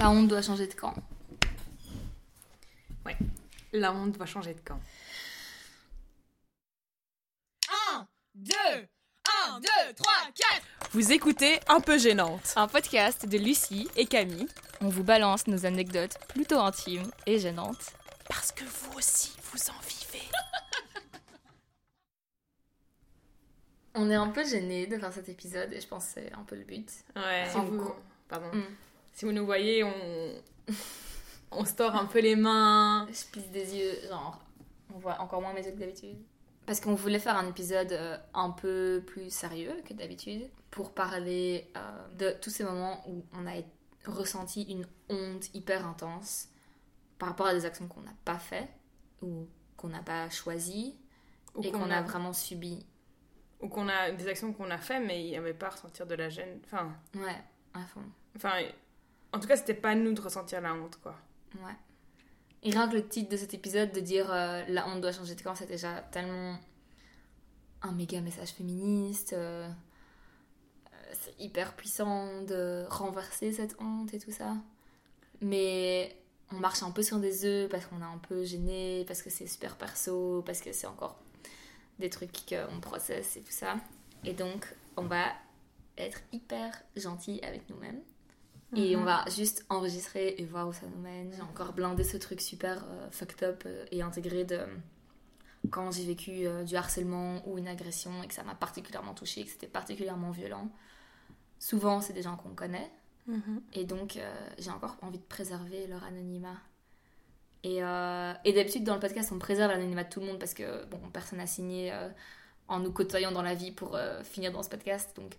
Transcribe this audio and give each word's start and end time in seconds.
La 0.00 0.08
honte 0.10 0.28
doit 0.28 0.40
changer 0.42 0.66
de 0.66 0.72
camp. 0.72 0.94
Ouais. 3.04 3.16
La 3.74 3.92
honte 3.92 4.12
doit 4.12 4.24
changer 4.24 4.54
de 4.54 4.60
camp. 4.60 4.80
1, 7.94 8.06
2, 8.34 8.54
1, 9.48 9.60
2, 9.60 9.68
3, 9.94 10.12
4 10.34 10.62
Vous 10.92 11.12
écoutez 11.12 11.60
Un 11.68 11.80
peu 11.80 11.98
gênante. 11.98 12.54
Un 12.56 12.66
podcast 12.66 13.26
de 13.26 13.36
Lucie 13.36 13.90
Et 13.94 14.06
Camille. 14.06 14.48
On 14.80 14.88
vous 14.88 15.04
balance 15.04 15.46
nos 15.46 15.66
anecdotes 15.66 16.16
plutôt 16.28 16.60
intimes 16.60 17.10
et 17.26 17.38
gênantes. 17.38 17.92
Parce 18.26 18.52
que 18.52 18.64
vous 18.64 18.96
aussi, 18.96 19.36
vous 19.52 19.68
en 19.68 19.78
vivez. 19.86 20.24
On 23.94 24.08
est 24.10 24.14
un 24.14 24.28
peu 24.28 24.46
gênés 24.48 24.86
de 24.86 24.96
faire 24.98 25.12
cet 25.12 25.28
épisode 25.28 25.70
et 25.74 25.80
je 25.82 25.86
pense 25.86 26.06
que 26.06 26.12
c'est 26.14 26.32
un 26.32 26.44
peu 26.44 26.56
le 26.56 26.64
but. 26.64 26.88
Ouais. 27.14 27.44
Vous- 27.50 27.66
vous, 27.66 27.94
pardon. 28.28 28.50
Mm. 28.56 28.64
Si 29.12 29.24
vous 29.24 29.32
nous 29.32 29.44
voyez, 29.44 29.84
on, 29.84 29.92
on 31.50 31.64
se 31.64 31.74
tord 31.74 31.94
un 31.94 32.06
peu 32.06 32.20
les 32.20 32.36
mains. 32.36 33.06
Je 33.08 33.30
plisse 33.30 33.50
des 33.50 33.76
yeux, 33.76 33.94
genre, 34.08 34.40
on 34.94 34.98
voit 34.98 35.20
encore 35.20 35.40
moins 35.42 35.52
mes 35.52 35.64
yeux 35.64 35.72
que 35.72 35.78
d'habitude. 35.78 36.16
Parce 36.66 36.80
qu'on 36.80 36.94
voulait 36.94 37.18
faire 37.18 37.36
un 37.36 37.48
épisode 37.48 37.92
euh, 37.92 38.16
un 38.34 38.50
peu 38.50 39.02
plus 39.06 39.30
sérieux 39.30 39.74
que 39.84 39.92
d'habitude 39.92 40.48
pour 40.70 40.92
parler 40.92 41.70
euh, 41.76 42.08
de 42.16 42.36
tous 42.40 42.50
ces 42.50 42.62
moments 42.64 43.02
où 43.08 43.24
on 43.32 43.46
a 43.46 43.54
ressenti 44.06 44.62
une 44.62 44.86
honte 45.08 45.52
hyper 45.54 45.86
intense 45.86 46.48
par 47.18 47.30
rapport 47.30 47.46
à 47.46 47.54
des 47.54 47.64
actions 47.64 47.88
qu'on 47.88 48.02
n'a 48.02 48.14
pas 48.24 48.38
fait 48.38 48.68
ou 49.20 49.46
qu'on 49.76 49.88
n'a 49.88 50.02
pas 50.02 50.30
choisies 50.30 50.96
Ou 51.56 51.62
et 51.64 51.72
qu'on 51.72 51.90
a 51.90 52.02
vraiment 52.02 52.32
subi. 52.32 52.86
Ou 53.60 53.68
qu'on 53.68 53.88
a 53.88 54.12
des 54.12 54.28
actions 54.28 54.52
qu'on 54.52 54.70
a 54.70 54.78
fait, 54.78 55.00
mais 55.00 55.22
il 55.24 55.30
n'y 55.30 55.36
avait 55.36 55.52
pas 55.54 55.66
à 55.66 55.70
ressentir 55.70 56.06
de 56.06 56.14
la 56.14 56.28
gêne. 56.30 56.60
Enfin, 56.64 56.94
Ouais, 57.14 57.42
à 57.74 57.80
fond. 57.80 58.04
enfin, 58.36 58.62
en 59.32 59.38
tout 59.40 59.46
cas, 59.46 59.56
c'était 59.56 59.74
pas 59.74 59.90
à 59.90 59.94
nous 59.94 60.12
de 60.12 60.20
ressentir 60.20 60.60
la 60.60 60.74
honte, 60.74 60.98
quoi. 61.02 61.16
Ouais. 61.56 61.74
Et 62.62 62.70
rien 62.70 62.88
que 62.88 62.94
le 62.94 63.06
titre 63.06 63.30
de 63.30 63.36
cet 63.36 63.54
épisode, 63.54 63.92
de 63.92 64.00
dire 64.00 64.30
euh, 64.30 64.62
la 64.68 64.86
honte 64.88 65.00
doit 65.00 65.12
changer 65.12 65.34
de 65.34 65.42
camp, 65.42 65.54
c'est 65.54 65.66
déjà 65.66 66.02
tellement 66.12 66.58
un 67.82 67.92
méga 67.92 68.20
message 68.20 68.50
féministe. 68.50 69.32
euh, 69.32 69.66
euh, 69.66 71.12
c'est 71.12 71.38
hyper 71.40 71.74
puissant 71.74 72.42
de 72.42 72.84
renverser 72.90 73.52
cette 73.52 73.76
honte 73.80 74.12
et 74.12 74.18
tout 74.18 74.32
ça. 74.32 74.56
Mais 75.40 76.14
on 76.52 76.56
marche 76.56 76.82
un 76.82 76.90
peu 76.90 77.02
sur 77.02 77.18
des 77.18 77.44
œufs 77.46 77.70
parce 77.70 77.86
qu'on 77.86 78.00
est 78.00 78.04
un 78.04 78.18
peu 78.18 78.44
gêné, 78.44 79.04
parce 79.06 79.22
que 79.22 79.30
c'est 79.30 79.46
super 79.46 79.76
perso, 79.76 80.42
parce 80.44 80.60
que 80.60 80.72
c'est 80.72 80.86
encore 80.86 81.18
des 81.98 82.10
trucs 82.10 82.32
qu'on 82.46 82.80
processe 82.80 83.36
et 83.36 83.40
tout 83.40 83.52
ça. 83.52 83.76
Et 84.24 84.34
donc, 84.34 84.66
on 84.96 85.04
va 85.04 85.32
être 85.96 86.20
hyper 86.32 86.82
gentil 86.96 87.40
avec 87.42 87.68
nous-mêmes. 87.70 88.00
Et 88.76 88.94
Mhm. 88.94 89.02
on 89.02 89.04
va 89.04 89.24
juste 89.28 89.64
enregistrer 89.68 90.34
et 90.38 90.44
voir 90.44 90.68
où 90.68 90.72
ça 90.72 90.86
nous 90.86 91.00
mène. 91.02 91.32
J'ai 91.34 91.42
encore 91.42 91.72
blindé 91.72 92.04
ce 92.04 92.16
truc 92.16 92.40
super 92.40 92.84
euh, 92.88 93.10
fucked 93.10 93.42
up 93.42 93.64
euh, 93.66 93.84
et 93.90 94.00
intégré 94.02 94.44
de 94.44 94.60
quand 95.70 95.90
j'ai 95.90 96.04
vécu 96.04 96.46
euh, 96.46 96.62
du 96.62 96.76
harcèlement 96.76 97.42
ou 97.48 97.58
une 97.58 97.66
agression 97.68 98.22
et 98.22 98.28
que 98.28 98.34
ça 98.34 98.44
m'a 98.44 98.54
particulièrement 98.54 99.12
touchée, 99.14 99.44
que 99.44 99.50
c'était 99.50 99.66
particulièrement 99.66 100.30
violent. 100.30 100.68
Souvent, 101.58 102.00
c'est 102.00 102.12
des 102.12 102.22
gens 102.22 102.36
qu'on 102.36 102.54
connaît 102.54 102.90
et 103.74 103.84
donc 103.84 104.18
j'ai 104.58 104.70
encore 104.70 104.96
envie 105.02 105.18
de 105.18 105.24
préserver 105.24 105.86
leur 105.86 106.02
anonymat. 106.02 106.56
Et, 107.62 107.76
et 107.76 108.52
d'habitude, 108.52 108.82
dans 108.82 108.94
le 108.94 109.00
podcast, 109.00 109.30
on 109.30 109.38
préserve 109.38 109.70
l'anonymat 109.70 110.02
de 110.04 110.08
tout 110.08 110.18
le 110.20 110.26
monde 110.26 110.38
parce 110.40 110.54
que 110.54 110.84
bon, 110.86 110.98
personne 111.12 111.38
n'a 111.38 111.46
signé 111.46 111.92
en 112.66 112.80
nous 112.80 112.90
côtoyant 112.90 113.30
dans 113.30 113.42
la 113.42 113.54
vie 113.54 113.70
pour 113.70 113.96
finir 114.24 114.50
dans 114.50 114.64
ce 114.64 114.70
podcast. 114.70 115.14
Donc 115.14 115.36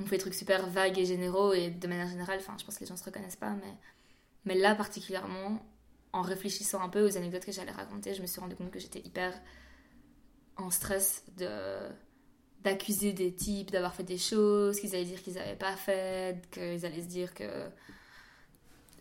on 0.00 0.06
fait 0.06 0.16
des 0.16 0.22
trucs 0.22 0.34
super 0.34 0.68
vagues 0.68 0.98
et 0.98 1.04
généraux 1.04 1.52
et 1.52 1.70
de 1.70 1.86
manière 1.86 2.08
générale, 2.08 2.38
enfin, 2.40 2.56
je 2.58 2.64
pense 2.64 2.76
que 2.76 2.80
les 2.80 2.86
gens 2.86 2.96
se 2.96 3.04
reconnaissent 3.04 3.36
pas, 3.36 3.50
mais, 3.50 3.74
mais 4.44 4.54
là 4.54 4.74
particulièrement, 4.74 5.64
en 6.12 6.22
réfléchissant 6.22 6.80
un 6.82 6.88
peu 6.88 7.04
aux 7.06 7.16
anecdotes 7.16 7.44
que 7.44 7.52
j'allais 7.52 7.72
raconter, 7.72 8.14
je 8.14 8.22
me 8.22 8.26
suis 8.26 8.40
rendu 8.40 8.56
compte 8.56 8.70
que 8.70 8.78
j'étais 8.78 9.00
hyper 9.00 9.32
en 10.56 10.70
stress 10.70 11.24
de 11.36 11.88
d'accuser 12.62 13.12
des 13.12 13.34
types 13.34 13.72
d'avoir 13.72 13.92
fait 13.92 14.04
des 14.04 14.18
choses 14.18 14.78
qu'ils 14.78 14.94
allaient 14.94 15.04
dire 15.04 15.20
qu'ils 15.20 15.34
n'avaient 15.34 15.56
pas 15.56 15.74
faites, 15.74 16.48
qu'ils 16.50 16.86
allaient 16.86 17.02
se 17.02 17.08
dire 17.08 17.34
que 17.34 17.68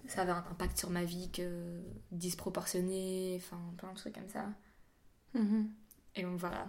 ça 0.08 0.22
avait 0.22 0.32
un 0.32 0.44
impact 0.50 0.80
sur 0.80 0.90
ma 0.90 1.04
vie 1.04 1.30
que 1.32 1.80
disproportionné, 2.12 3.36
enfin 3.38 3.62
plein 3.78 3.92
de 3.92 3.98
trucs 3.98 4.16
comme 4.16 4.30
ça. 4.30 4.50
Mhm. 5.36 5.72
Et 6.16 6.24
donc 6.24 6.38
voilà. 6.38 6.68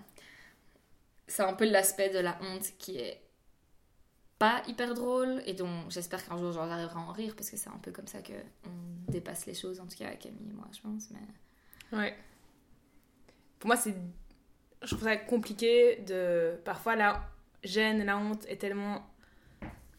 C'est 1.27 1.43
un 1.43 1.55
peu 1.55 1.69
l'aspect 1.69 2.11
de 2.11 2.19
la 2.19 2.39
honte 2.43 2.73
qui 2.79 2.99
est 2.99 3.23
pas 4.43 4.63
hyper 4.67 4.95
drôle 4.95 5.41
et 5.47 5.55
dont 5.55 5.89
j'espère 5.89 6.27
qu'un 6.27 6.37
jour 6.37 6.51
j'arriverai 6.53 6.95
à 6.95 6.99
en 6.99 7.13
rire 7.13 7.35
parce 7.37 7.49
que 7.49 7.57
c'est 7.57 7.69
un 7.71 7.79
peu 7.79 7.93
comme 7.93 8.09
ça 8.09 8.21
que 8.23 8.33
on 8.67 9.11
dépasse 9.13 9.47
les 9.47 9.55
choses, 9.55 9.79
en 9.79 9.87
tout 9.87 9.97
cas 9.97 10.11
Camille 10.17 10.51
et 10.51 10.53
moi, 10.53 10.67
je 10.75 10.81
pense. 10.81 11.11
Mais... 11.13 11.97
Ouais. 11.97 12.17
Pour 13.59 13.69
moi, 13.69 13.77
c'est. 13.77 13.95
Je 14.83 14.89
trouve 14.89 15.05
ça 15.05 15.17
compliqué 15.17 16.01
de. 16.07 16.57
Parfois, 16.65 16.97
la 16.97 17.23
gêne, 17.63 18.05
la 18.05 18.17
honte 18.19 18.45
est 18.49 18.57
tellement 18.57 19.07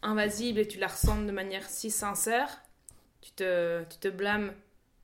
invasible 0.01 0.59
et 0.59 0.67
tu 0.67 0.77
la 0.79 0.87
ressens 0.87 1.21
de 1.21 1.31
manière 1.31 1.67
si 1.69 1.89
sincère. 1.89 2.61
Tu 3.21 3.31
te, 3.31 3.83
tu 3.85 3.97
te 3.99 4.09
blâmes 4.09 4.53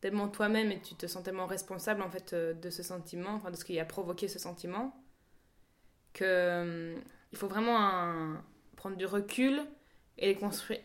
tellement 0.01 0.27
toi-même 0.27 0.71
et 0.73 0.81
tu 0.81 0.95
te 0.95 1.07
sens 1.07 1.23
tellement 1.23 1.45
responsable 1.45 2.01
en 2.01 2.09
fait 2.09 2.33
euh, 2.33 2.53
de 2.53 2.69
ce 2.69 2.83
sentiment, 2.83 3.35
enfin 3.35 3.51
de 3.51 3.55
ce 3.55 3.63
qui 3.63 3.79
a 3.79 3.85
provoqué 3.85 4.27
ce 4.27 4.39
sentiment, 4.39 4.93
que 6.11 6.25
euh, 6.25 6.99
il 7.31 7.37
faut 7.37 7.47
vraiment 7.47 7.79
un- 7.79 8.43
prendre 8.79 8.95
du 8.95 9.05
recul 9.05 9.61
et 10.17 10.37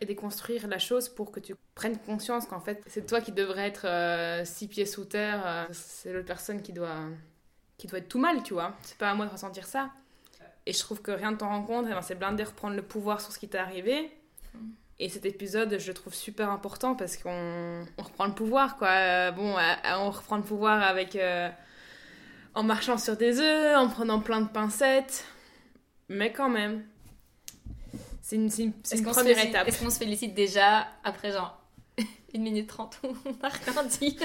déconstruire, 0.05 0.67
la 0.67 0.79
chose 0.79 1.07
pour 1.07 1.31
que 1.31 1.39
tu 1.39 1.55
prennes 1.75 1.97
conscience 1.97 2.45
qu'en 2.45 2.59
fait 2.59 2.81
c'est 2.87 3.05
toi 3.05 3.21
qui 3.21 3.31
devrais 3.31 3.67
être 3.67 3.85
euh, 3.85 4.43
six 4.45 4.67
pieds 4.67 4.85
sous 4.85 5.05
terre, 5.05 5.41
euh, 5.45 5.65
c'est 5.71 6.11
l'autre 6.11 6.27
personne 6.27 6.61
qui 6.61 6.73
doit, 6.73 6.99
qui 7.77 7.87
doit 7.87 7.99
être 7.99 8.09
tout 8.09 8.19
mal, 8.19 8.43
tu 8.43 8.53
vois. 8.53 8.75
C'est 8.81 8.97
pas 8.97 9.09
à 9.09 9.13
moi 9.13 9.25
de 9.25 9.31
ressentir 9.31 9.65
ça. 9.65 9.91
Et 10.65 10.73
je 10.73 10.79
trouve 10.79 11.01
que 11.01 11.11
rien 11.11 11.31
de 11.31 11.37
t'en 11.37 11.49
rendre 11.49 11.67
compte, 11.67 11.85
ben, 11.85 12.01
c'est 12.01 12.15
blindé 12.15 12.43
reprendre 12.43 12.75
le 12.75 12.81
pouvoir 12.81 13.21
sur 13.21 13.31
ce 13.31 13.39
qui 13.39 13.47
t'est 13.47 13.57
arrivé. 13.57 14.11
Et 14.99 15.09
cet 15.09 15.25
épisode, 15.25 15.77
je 15.77 15.87
le 15.87 15.93
trouve 15.93 16.13
super 16.13 16.49
important 16.49 16.95
parce 16.95 17.17
qu'on 17.17 17.85
on 17.97 18.03
reprend 18.03 18.25
le 18.27 18.33
pouvoir, 18.33 18.77
quoi. 18.77 18.89
Euh, 18.89 19.31
bon, 19.31 19.55
on 19.85 20.11
reprend 20.11 20.37
le 20.37 20.43
pouvoir 20.43 20.81
avec. 20.81 21.17
en 22.55 22.63
marchant 22.63 22.97
sur 22.97 23.15
des 23.15 23.39
œufs, 23.39 23.77
en 23.77 23.89
prenant 23.89 24.19
plein 24.19 24.41
de 24.41 24.49
pincettes. 24.49 25.25
Mais 26.09 26.31
quand 26.31 26.49
même. 26.49 26.83
C'est 28.27 28.37
une, 28.37 28.45
une- 28.45 28.49
c'est 28.49 28.95
Est-ce 28.95 28.95
une 28.95 29.05
qu'on 29.05 29.13
se 29.13 29.19
première 29.19 29.35
félicite- 29.37 29.49
étape. 29.51 29.67
Est-ce 29.67 29.83
qu'on 29.83 29.89
se 29.91 29.99
félicite 29.99 30.33
déjà 30.33 30.87
après 31.03 31.31
genre 31.31 31.61
une 32.33 32.41
minute 32.41 32.65
trente 32.67 32.99
où 33.03 33.15
on 33.23 33.33
n'a 33.33 33.49
rien 33.49 33.83
dit 33.83 34.17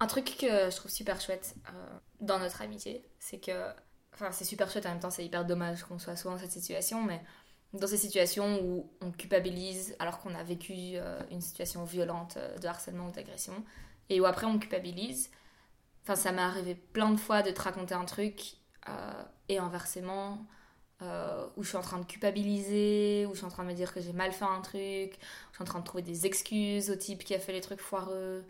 Un 0.00 0.06
truc 0.06 0.36
que 0.38 0.70
je 0.70 0.76
trouve 0.76 0.90
super 0.90 1.20
chouette 1.20 1.54
euh, 1.68 1.98
dans 2.20 2.38
notre 2.38 2.62
amitié, 2.62 3.04
c'est 3.18 3.38
que. 3.38 3.52
Enfin, 4.14 4.32
c'est 4.32 4.44
super 4.44 4.70
chouette 4.70 4.86
en 4.86 4.90
même 4.90 5.00
temps, 5.00 5.10
c'est 5.10 5.24
hyper 5.24 5.44
dommage 5.44 5.84
qu'on 5.84 5.98
soit 5.98 6.16
souvent 6.16 6.34
dans 6.34 6.40
cette 6.40 6.50
situation, 6.52 7.02
mais 7.02 7.22
dans 7.72 7.86
ces 7.86 7.96
situations 7.96 8.60
où 8.62 8.90
on 9.00 9.12
culpabilise 9.12 9.94
alors 9.98 10.18
qu'on 10.18 10.34
a 10.34 10.42
vécu 10.42 10.72
euh, 10.96 11.20
une 11.30 11.40
situation 11.40 11.84
violente 11.84 12.36
euh, 12.36 12.58
de 12.58 12.66
harcèlement 12.66 13.06
ou 13.06 13.10
d'agression, 13.12 13.64
et 14.10 14.20
où 14.20 14.26
après 14.26 14.46
on 14.46 14.58
culpabilise. 14.58 15.30
Enfin, 16.02 16.16
ça 16.16 16.32
m'est 16.32 16.42
arrivé 16.42 16.74
plein 16.74 17.10
de 17.10 17.16
fois 17.16 17.42
de 17.42 17.50
te 17.50 17.62
raconter 17.62 17.94
un 17.94 18.04
truc 18.04 18.56
euh, 18.88 19.22
et 19.48 19.58
inversement, 19.58 20.46
euh, 21.02 21.46
où 21.56 21.62
je 21.62 21.68
suis 21.68 21.78
en 21.78 21.82
train 21.82 21.98
de 21.98 22.04
culpabiliser, 22.04 23.26
où 23.26 23.32
je 23.32 23.38
suis 23.38 23.46
en 23.46 23.50
train 23.50 23.62
de 23.62 23.68
me 23.68 23.74
dire 23.74 23.94
que 23.94 24.00
j'ai 24.00 24.12
mal 24.12 24.32
fait 24.32 24.44
un 24.44 24.60
truc, 24.60 25.14
où 25.14 25.50
je 25.50 25.56
suis 25.56 25.62
en 25.62 25.64
train 25.64 25.78
de 25.80 25.84
trouver 25.84 26.02
des 26.02 26.26
excuses 26.26 26.90
au 26.90 26.96
type 26.96 27.24
qui 27.24 27.34
a 27.34 27.38
fait 27.38 27.52
les 27.52 27.60
trucs 27.60 27.80
foireux, 27.80 28.44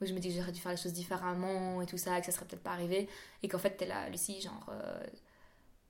où 0.00 0.04
je 0.04 0.12
me 0.12 0.18
dis 0.18 0.28
que 0.28 0.34
j'aurais 0.34 0.52
dû 0.52 0.60
faire 0.60 0.72
les 0.72 0.78
choses 0.78 0.92
différemment 0.92 1.80
et 1.80 1.86
tout 1.86 1.98
ça, 1.98 2.18
que 2.20 2.26
ça 2.26 2.32
serait 2.32 2.46
peut-être 2.46 2.62
pas 2.62 2.72
arrivé, 2.72 3.08
et 3.42 3.48
qu'en 3.48 3.58
fait 3.58 3.76
t'es 3.76 3.86
là, 3.86 4.08
Lucie, 4.08 4.40
genre, 4.40 4.66
euh, 4.70 5.04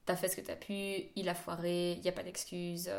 t'as 0.04 0.16
fait 0.16 0.28
ce 0.28 0.36
que 0.36 0.42
t'as 0.42 0.56
pu, 0.56 1.04
il 1.16 1.28
a 1.28 1.34
foiré, 1.34 1.92
il 1.92 2.04
y 2.04 2.08
a 2.08 2.12
pas 2.12 2.22
d'excuses. 2.22 2.90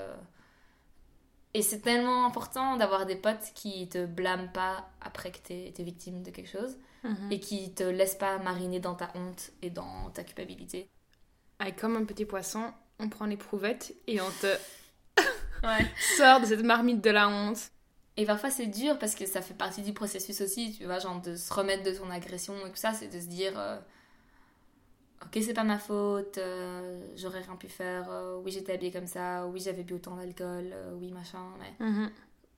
Et 1.57 1.62
c'est 1.62 1.80
tellement 1.80 2.25
important 2.25 2.75
d'avoir 2.75 3.06
des 3.06 3.16
potes 3.16 3.52
qui 3.54 3.88
te 3.88 4.06
blâment 4.06 4.50
pas 4.52 4.90
après 5.00 5.31
que 5.31 5.38
t'es 5.38 5.72
t'es 5.74 5.84
victime 5.84 6.22
de 6.22 6.30
quelque 6.31 6.50
chose 6.50 6.78
Mhm. 7.04 7.31
et 7.31 7.40
qui 7.40 7.74
te 7.74 7.84
laissent 7.84 8.16
pas 8.16 8.38
mariner 8.40 8.80
dans 8.80 8.96
ta 8.96 9.10
honte 9.16 9.52
et 9.62 9.69
dans 9.69 10.10
ta 10.10 10.24
culpabilité. 10.24 10.90
Avec 11.60 11.78
comme 11.80 11.96
un 11.96 12.04
petit 12.04 12.25
poisson, 12.25 12.74
on 13.00 13.07
prend 13.10 13.25
l'éprouvette 13.25 13.94
et 14.07 14.19
on 14.19 14.30
te 14.42 14.54
Ouais. 15.63 15.86
sort 16.18 16.42
de 16.42 16.46
cette 16.48 16.63
marmite 16.63 17.02
de 17.02 17.10
la 17.12 17.30
honte. 17.30 17.69
Et 18.18 18.25
parfois 18.25 18.50
c'est 18.50 18.68
dur 18.68 18.98
parce 19.00 19.16
que 19.16 19.25
ça 19.25 19.42
fait 19.42 19.54
partie 19.54 19.81
du 19.81 19.94
processus 19.94 20.42
aussi, 20.42 20.75
tu 20.78 20.86
vois, 20.86 21.00
genre 21.00 21.22
de 21.22 21.36
se 21.36 21.54
remettre 21.54 21.84
de 21.84 21.94
son 21.94 22.10
agression 22.10 22.54
et 22.66 22.69
tout 22.72 22.75
ça, 22.75 22.94
c'est 22.94 23.08
de 23.08 23.19
se 23.19 23.28
dire 23.28 23.54
euh, 23.58 23.78
ok 25.25 25.42
c'est 25.42 25.54
pas 25.54 25.63
ma 25.63 25.80
faute, 25.80 26.38
euh, 26.38 27.00
j'aurais 27.16 27.42
rien 27.42 27.56
pu 27.56 27.68
faire, 27.68 28.10
euh, 28.10 28.39
oui 28.44 28.51
j'étais 28.51 28.74
habillée 28.74 28.92
comme 28.92 29.07
ça, 29.07 29.48
oui 29.48 29.60
j'avais 29.60 29.83
bu 29.83 29.95
autant 29.95 30.16
d'alcool, 30.16 30.72
euh, 30.74 30.94
oui 31.00 31.12
machin, 31.12 31.44
mais 31.60 31.88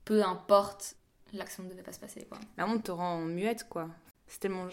peu 0.04 0.22
importe, 0.22 0.96
l'action 1.32 1.62
ne 1.64 1.68
devait 1.68 1.82
pas 1.82 1.92
se 1.92 2.00
passer 2.00 2.24
quoi. 2.28 2.38
La 2.56 2.66
honte 2.66 2.84
te 2.84 2.90
rend 2.90 3.20
muette, 3.20 3.68
quoi. 3.68 3.88
C'est 4.26 4.40
tellement... 4.40 4.68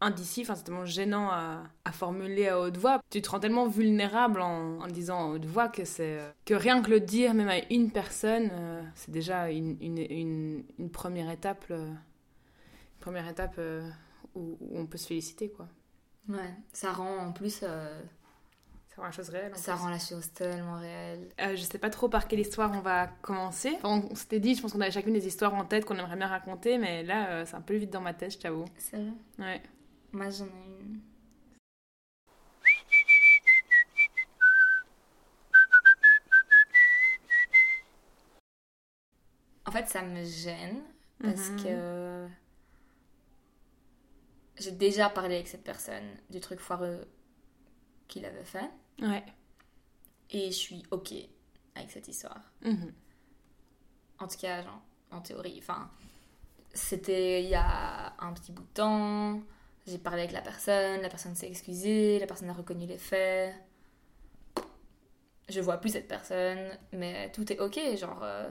indicible, 0.00 0.46
enfin, 0.46 0.54
c'est 0.54 0.64
tellement 0.64 0.84
gênant 0.84 1.30
à, 1.30 1.64
à, 1.84 1.92
formuler 1.92 2.48
à 2.48 2.60
haute 2.60 2.76
voix. 2.76 3.00
Tu 3.10 3.22
te 3.22 3.30
rends 3.30 3.40
tellement 3.40 3.66
vulnérable 3.66 4.40
en, 4.42 4.78
en 4.80 4.84
le 4.86 4.92
disant 4.92 5.30
à 5.30 5.34
haute 5.34 5.44
voix 5.46 5.68
que 5.68 5.84
c'est 5.84 6.20
que 6.44 6.54
rien 6.54 6.82
que 6.82 6.90
le 6.90 7.00
dire, 7.00 7.32
même 7.34 7.48
à 7.48 7.58
une 7.70 7.90
personne, 7.90 8.50
euh, 8.52 8.82
c'est 8.94 9.10
déjà 9.10 9.50
une, 9.50 9.76
une, 9.80 9.98
une, 9.98 10.64
une, 10.78 10.90
première 10.90 11.30
étape, 11.30 11.64
euh, 11.70 11.88
une 11.88 13.00
première 13.00 13.28
étape 13.28 13.54
euh, 13.58 13.88
où, 14.34 14.58
où, 14.60 14.78
on 14.78 14.86
peut 14.86 14.98
se 14.98 15.06
féliciter, 15.06 15.48
quoi. 15.48 15.66
Ouais, 16.28 16.54
ça 16.72 16.92
rend 16.92 17.16
en 17.18 17.32
plus. 17.32 17.56
Ça 17.60 17.68
rend 18.96 19.04
la 19.04 19.10
chose 19.12 19.28
réelle. 19.28 19.52
Ça 19.56 19.74
rend 19.74 19.90
la 19.90 19.98
chose 19.98 20.32
tellement 20.32 20.78
réelle. 20.78 21.28
je 21.38 21.62
sais 21.62 21.78
pas 21.78 21.90
trop 21.90 22.08
par 22.08 22.26
quelle 22.28 22.40
histoire 22.40 22.72
on 22.72 22.80
va 22.80 23.08
commencer. 23.22 23.72
Enfin, 23.82 24.02
on, 24.10 24.14
s'était 24.14 24.40
dit, 24.40 24.54
je 24.54 24.62
pense 24.62 24.72
qu'on 24.72 24.80
avait 24.80 24.90
chacune 24.90 25.12
des 25.12 25.26
histoires 25.26 25.54
en 25.54 25.64
tête 25.64 25.84
qu'on 25.84 25.96
aimerait 25.98 26.16
bien 26.16 26.28
raconter, 26.28 26.78
mais 26.78 27.02
là, 27.02 27.44
c'est 27.44 27.56
un 27.56 27.60
peu 27.60 27.74
vite 27.74 27.90
dans 27.90 28.00
ma 28.00 28.14
tête, 28.14 28.32
je 28.32 28.38
t'avoue. 28.38 28.64
C'est 28.78 28.96
vrai 28.96 29.12
Ouais. 29.38 29.62
Moi, 30.12 30.30
j'en 30.30 30.46
ai 30.46 30.80
une. 30.80 31.00
En 39.66 39.72
fait, 39.72 39.88
ça 39.88 40.02
me 40.02 40.24
gêne 40.24 40.80
parce 41.22 41.50
Mhm. 41.50 41.62
que 41.62 41.68
j'ai 44.58 44.72
déjà 44.72 45.08
parlé 45.10 45.36
avec 45.36 45.48
cette 45.48 45.64
personne 45.64 46.04
du 46.30 46.40
truc 46.40 46.60
foireux 46.60 47.06
qu'il 48.08 48.24
avait 48.24 48.44
fait 48.44 48.70
Ouais. 49.00 49.24
et 50.30 50.46
je 50.46 50.56
suis 50.56 50.82
ok 50.90 51.12
avec 51.74 51.90
cette 51.90 52.08
histoire. 52.08 52.40
Mhm. 52.62 52.92
En 54.18 54.28
tout 54.28 54.38
cas, 54.38 54.62
genre, 54.62 54.80
en 55.10 55.20
théorie. 55.20 55.56
Enfin, 55.58 55.90
c'était 56.72 57.42
il 57.42 57.50
y 57.50 57.54
a 57.54 58.14
un 58.18 58.32
petit 58.32 58.52
bout 58.52 58.62
de 58.62 58.68
temps. 58.74 59.40
J'ai 59.86 59.98
parlé 59.98 60.20
avec 60.22 60.32
la 60.32 60.40
personne, 60.42 61.00
la 61.02 61.08
personne 61.08 61.34
s'est 61.34 61.48
excusée, 61.48 62.18
la 62.18 62.26
personne 62.26 62.48
a 62.48 62.52
reconnu 62.54 62.86
les 62.86 62.98
faits. 62.98 63.54
Je 65.48 65.60
vois 65.60 65.76
plus 65.78 65.90
cette 65.90 66.08
personne, 66.08 66.70
mais 66.92 67.30
tout 67.32 67.50
est 67.52 67.60
ok. 67.60 67.78
Genre, 67.96 68.20
euh, 68.22 68.50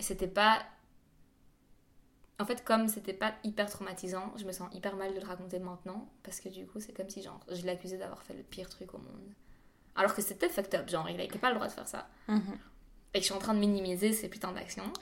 c'était 0.00 0.26
pas. 0.26 0.64
En 2.40 2.44
fait, 2.44 2.64
comme 2.64 2.86
c'était 2.88 3.12
pas 3.12 3.34
hyper 3.42 3.68
traumatisant, 3.68 4.32
je 4.36 4.44
me 4.44 4.52
sens 4.52 4.72
hyper 4.74 4.94
mal 4.96 5.12
de 5.14 5.20
le 5.20 5.26
raconter 5.26 5.58
maintenant, 5.58 6.08
parce 6.22 6.40
que 6.40 6.48
du 6.48 6.66
coup, 6.66 6.78
c'est 6.80 6.92
comme 6.96 7.08
si, 7.10 7.22
genre, 7.22 7.40
je 7.50 7.66
l'accusais 7.66 7.96
d'avoir 7.98 8.22
fait 8.22 8.34
le 8.34 8.42
pire 8.44 8.68
truc 8.68 8.94
au 8.94 8.98
monde. 8.98 9.28
Alors 9.96 10.14
que 10.14 10.22
c'était 10.22 10.48
fucked 10.48 10.74
up, 10.78 10.88
genre, 10.88 11.08
il 11.10 11.20
avait 11.20 11.26
pas 11.38 11.48
le 11.48 11.56
droit 11.56 11.66
de 11.66 11.72
faire 11.72 11.88
ça 11.88 12.08
Mhm. 12.28 12.40
et 13.14 13.18
que 13.18 13.20
je 13.20 13.24
suis 13.24 13.34
en 13.34 13.38
train 13.40 13.54
de 13.54 13.58
minimiser 13.58 14.12
ces 14.12 14.28
putains 14.28 14.52
d'actions. 14.52 14.92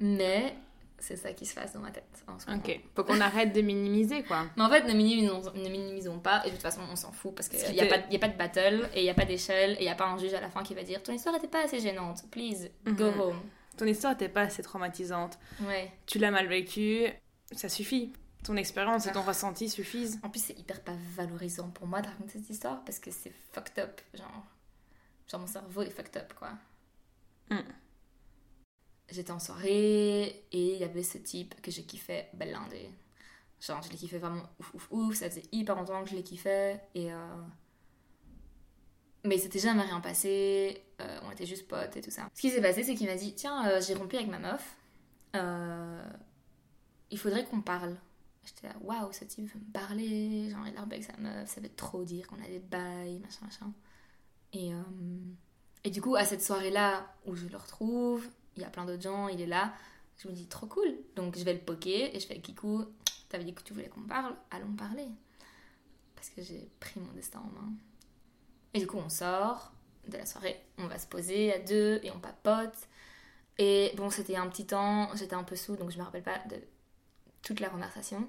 Mais 0.00 0.56
c'est 0.98 1.16
ça 1.16 1.32
qui 1.34 1.44
se 1.44 1.54
passe 1.54 1.74
dans 1.74 1.80
ma 1.80 1.90
tête 1.90 2.04
en 2.26 2.38
ce 2.38 2.46
moment. 2.46 2.62
Ok. 2.64 2.80
Faut 2.96 3.04
qu'on 3.04 3.20
arrête 3.20 3.52
de 3.52 3.60
minimiser, 3.60 4.22
quoi. 4.22 4.44
Mais 4.56 4.62
en 4.62 4.70
fait, 4.70 4.84
ne 4.84 4.94
minimisons, 4.94 5.42
ne 5.54 5.68
minimisons 5.68 6.18
pas, 6.18 6.42
et 6.46 6.48
de 6.48 6.54
toute 6.54 6.62
façon, 6.62 6.80
on 6.90 6.96
s'en 6.96 7.12
fout 7.12 7.34
parce 7.34 7.48
qu'il 7.50 7.58
n'y 7.74 7.80
a 7.80 7.86
pas 8.18 8.28
de 8.28 8.36
battle, 8.38 8.88
et 8.94 9.00
il 9.00 9.04
n'y 9.04 9.10
a 9.10 9.14
pas 9.14 9.26
d'échelle, 9.26 9.72
et 9.72 9.80
il 9.80 9.84
n'y 9.84 9.90
a 9.90 9.94
pas 9.94 10.06
un 10.06 10.16
juge 10.16 10.32
à 10.32 10.40
la 10.40 10.48
fin 10.48 10.62
qui 10.62 10.74
va 10.74 10.82
dire 10.82 11.02
Ton 11.02 11.12
histoire 11.12 11.34
n'était 11.34 11.46
pas 11.48 11.62
assez 11.64 11.78
gênante, 11.78 12.22
please, 12.30 12.70
go 12.86 13.10
Mhm. 13.10 13.20
home. 13.20 13.40
Ton 13.76 13.86
histoire 13.86 14.12
n'était 14.12 14.28
pas 14.28 14.42
assez 14.42 14.62
traumatisante. 14.62 15.38
Ouais. 15.62 15.92
Tu 16.06 16.18
l'as 16.18 16.30
mal 16.30 16.46
vécu, 16.46 17.06
ça 17.52 17.68
suffit. 17.68 18.12
Ton 18.44 18.56
expérience 18.56 19.06
et 19.06 19.12
ton 19.12 19.22
ressenti 19.22 19.68
suffisent. 19.70 20.20
En 20.22 20.28
plus, 20.28 20.40
c'est 20.44 20.58
hyper 20.58 20.82
pas 20.82 20.94
valorisant 21.16 21.70
pour 21.70 21.86
moi 21.86 22.02
de 22.02 22.08
raconter 22.08 22.38
cette 22.38 22.50
histoire 22.50 22.84
parce 22.84 22.98
que 22.98 23.10
c'est 23.10 23.32
fucked 23.52 23.78
up. 23.82 24.00
Genre, 24.12 24.44
genre, 25.30 25.40
mon 25.40 25.46
cerveau 25.46 25.82
est 25.82 25.90
fucked 25.90 26.16
up, 26.18 26.34
quoi. 26.34 26.50
Mm. 27.50 27.60
J'étais 29.10 29.30
en 29.32 29.38
soirée 29.38 30.24
et 30.52 30.74
il 30.74 30.78
y 30.78 30.84
avait 30.84 31.02
ce 31.02 31.18
type 31.18 31.60
que 31.62 31.70
j'ai 31.70 31.84
kiffé 31.84 32.26
blindé. 32.34 32.90
Genre, 33.60 33.80
je 33.82 33.90
l'ai 33.90 33.96
kiffé 33.96 34.18
vraiment 34.18 34.42
ouf, 34.60 34.74
ouf, 34.74 34.88
ouf. 34.90 35.14
Ça 35.16 35.30
faisait 35.30 35.44
hyper 35.52 35.74
longtemps 35.76 36.02
que 36.04 36.10
je 36.10 36.14
l'ai 36.14 36.22
kiffé. 36.22 36.76
Et. 36.94 37.12
euh, 37.12 37.16
Mais 39.24 39.36
il 39.36 39.40
s'était 39.40 39.58
jamais 39.58 39.82
rien 39.82 40.00
passé. 40.00 40.82
euh, 41.00 41.18
on 41.24 41.30
était 41.30 41.46
juste 41.46 41.66
potes 41.66 41.96
et 41.96 42.00
tout 42.02 42.10
ça. 42.10 42.28
Ce 42.34 42.40
qui 42.40 42.50
s'est 42.50 42.60
passé, 42.60 42.82
c'est 42.84 42.94
qu'il 42.94 43.06
m'a 43.06 43.16
dit 43.16 43.34
Tiens, 43.34 43.66
euh, 43.68 43.80
j'ai 43.80 43.94
rompu 43.94 44.16
avec 44.16 44.28
ma 44.28 44.38
meuf. 44.38 44.76
Euh, 45.34 46.04
Il 47.10 47.18
faudrait 47.18 47.44
qu'on 47.44 47.60
parle. 47.62 47.96
J'étais 48.44 48.68
là, 48.68 48.74
waouh, 48.82 49.10
ce 49.12 49.24
type 49.24 49.46
veut 49.52 49.60
me 49.60 49.72
parler. 49.72 50.50
Genre, 50.50 50.66
il 50.68 50.76
a 50.76 50.80
rompu 50.80 50.94
avec 50.94 51.04
sa 51.04 51.16
meuf. 51.16 51.48
Ça 51.48 51.60
veut 51.60 51.70
trop 51.74 52.04
dire 52.04 52.26
qu'on 52.26 52.36
a 52.42 52.46
des 52.46 52.58
bails, 52.58 53.18
machin, 53.20 53.44
machin. 53.46 53.72
Et, 54.52 54.70
et 55.84 55.90
du 55.90 56.00
coup, 56.02 56.14
à 56.16 56.24
cette 56.26 56.42
soirée-là 56.42 57.06
où 57.26 57.34
je 57.34 57.46
le 57.46 57.56
retrouve, 57.56 58.28
il 58.56 58.62
y 58.62 58.64
a 58.64 58.68
plein 58.70 58.84
d'autres 58.84 59.02
gens, 59.02 59.28
il 59.28 59.40
est 59.40 59.46
là. 59.46 59.72
Je 60.18 60.28
me 60.28 60.32
dis, 60.34 60.46
trop 60.46 60.66
cool. 60.66 60.94
Donc, 61.16 61.36
je 61.38 61.42
vais 61.44 61.54
le 61.54 61.60
poker 61.60 62.14
et 62.14 62.20
je 62.20 62.26
fais, 62.26 62.38
Kikou, 62.38 62.84
t'avais 63.30 63.44
dit 63.44 63.54
que 63.54 63.62
tu 63.62 63.72
voulais 63.72 63.88
qu'on 63.88 64.02
parle, 64.02 64.36
allons 64.50 64.74
parler. 64.76 65.08
Parce 66.14 66.28
que 66.30 66.42
j'ai 66.42 66.70
pris 66.78 67.00
mon 67.00 67.12
destin 67.14 67.40
en 67.40 67.50
main. 67.60 67.72
Et 68.74 68.80
du 68.80 68.86
coup, 68.86 68.98
on 68.98 69.08
sort 69.08 69.72
de 70.08 70.18
la 70.18 70.26
soirée, 70.26 70.60
on 70.78 70.86
va 70.86 70.98
se 70.98 71.06
poser 71.06 71.52
à 71.52 71.58
deux 71.58 72.00
et 72.02 72.10
on 72.10 72.18
papote. 72.18 72.76
Et 73.56 73.92
bon, 73.96 74.10
c'était 74.10 74.36
un 74.36 74.48
petit 74.48 74.66
temps, 74.66 75.14
j'étais 75.14 75.34
un 75.34 75.44
peu 75.44 75.56
sous, 75.56 75.76
donc 75.76 75.90
je 75.90 75.98
me 75.98 76.02
rappelle 76.02 76.24
pas 76.24 76.38
de 76.50 76.56
toute 77.42 77.60
la 77.60 77.68
conversation. 77.68 78.28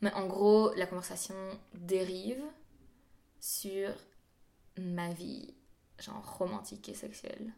Mais 0.00 0.12
en 0.14 0.26
gros, 0.26 0.72
la 0.74 0.86
conversation 0.86 1.34
dérive 1.74 2.42
sur 3.40 3.90
ma 4.78 5.12
vie, 5.12 5.54
genre 5.98 6.38
romantique 6.38 6.88
et 6.88 6.94
sexuelle. 6.94 7.52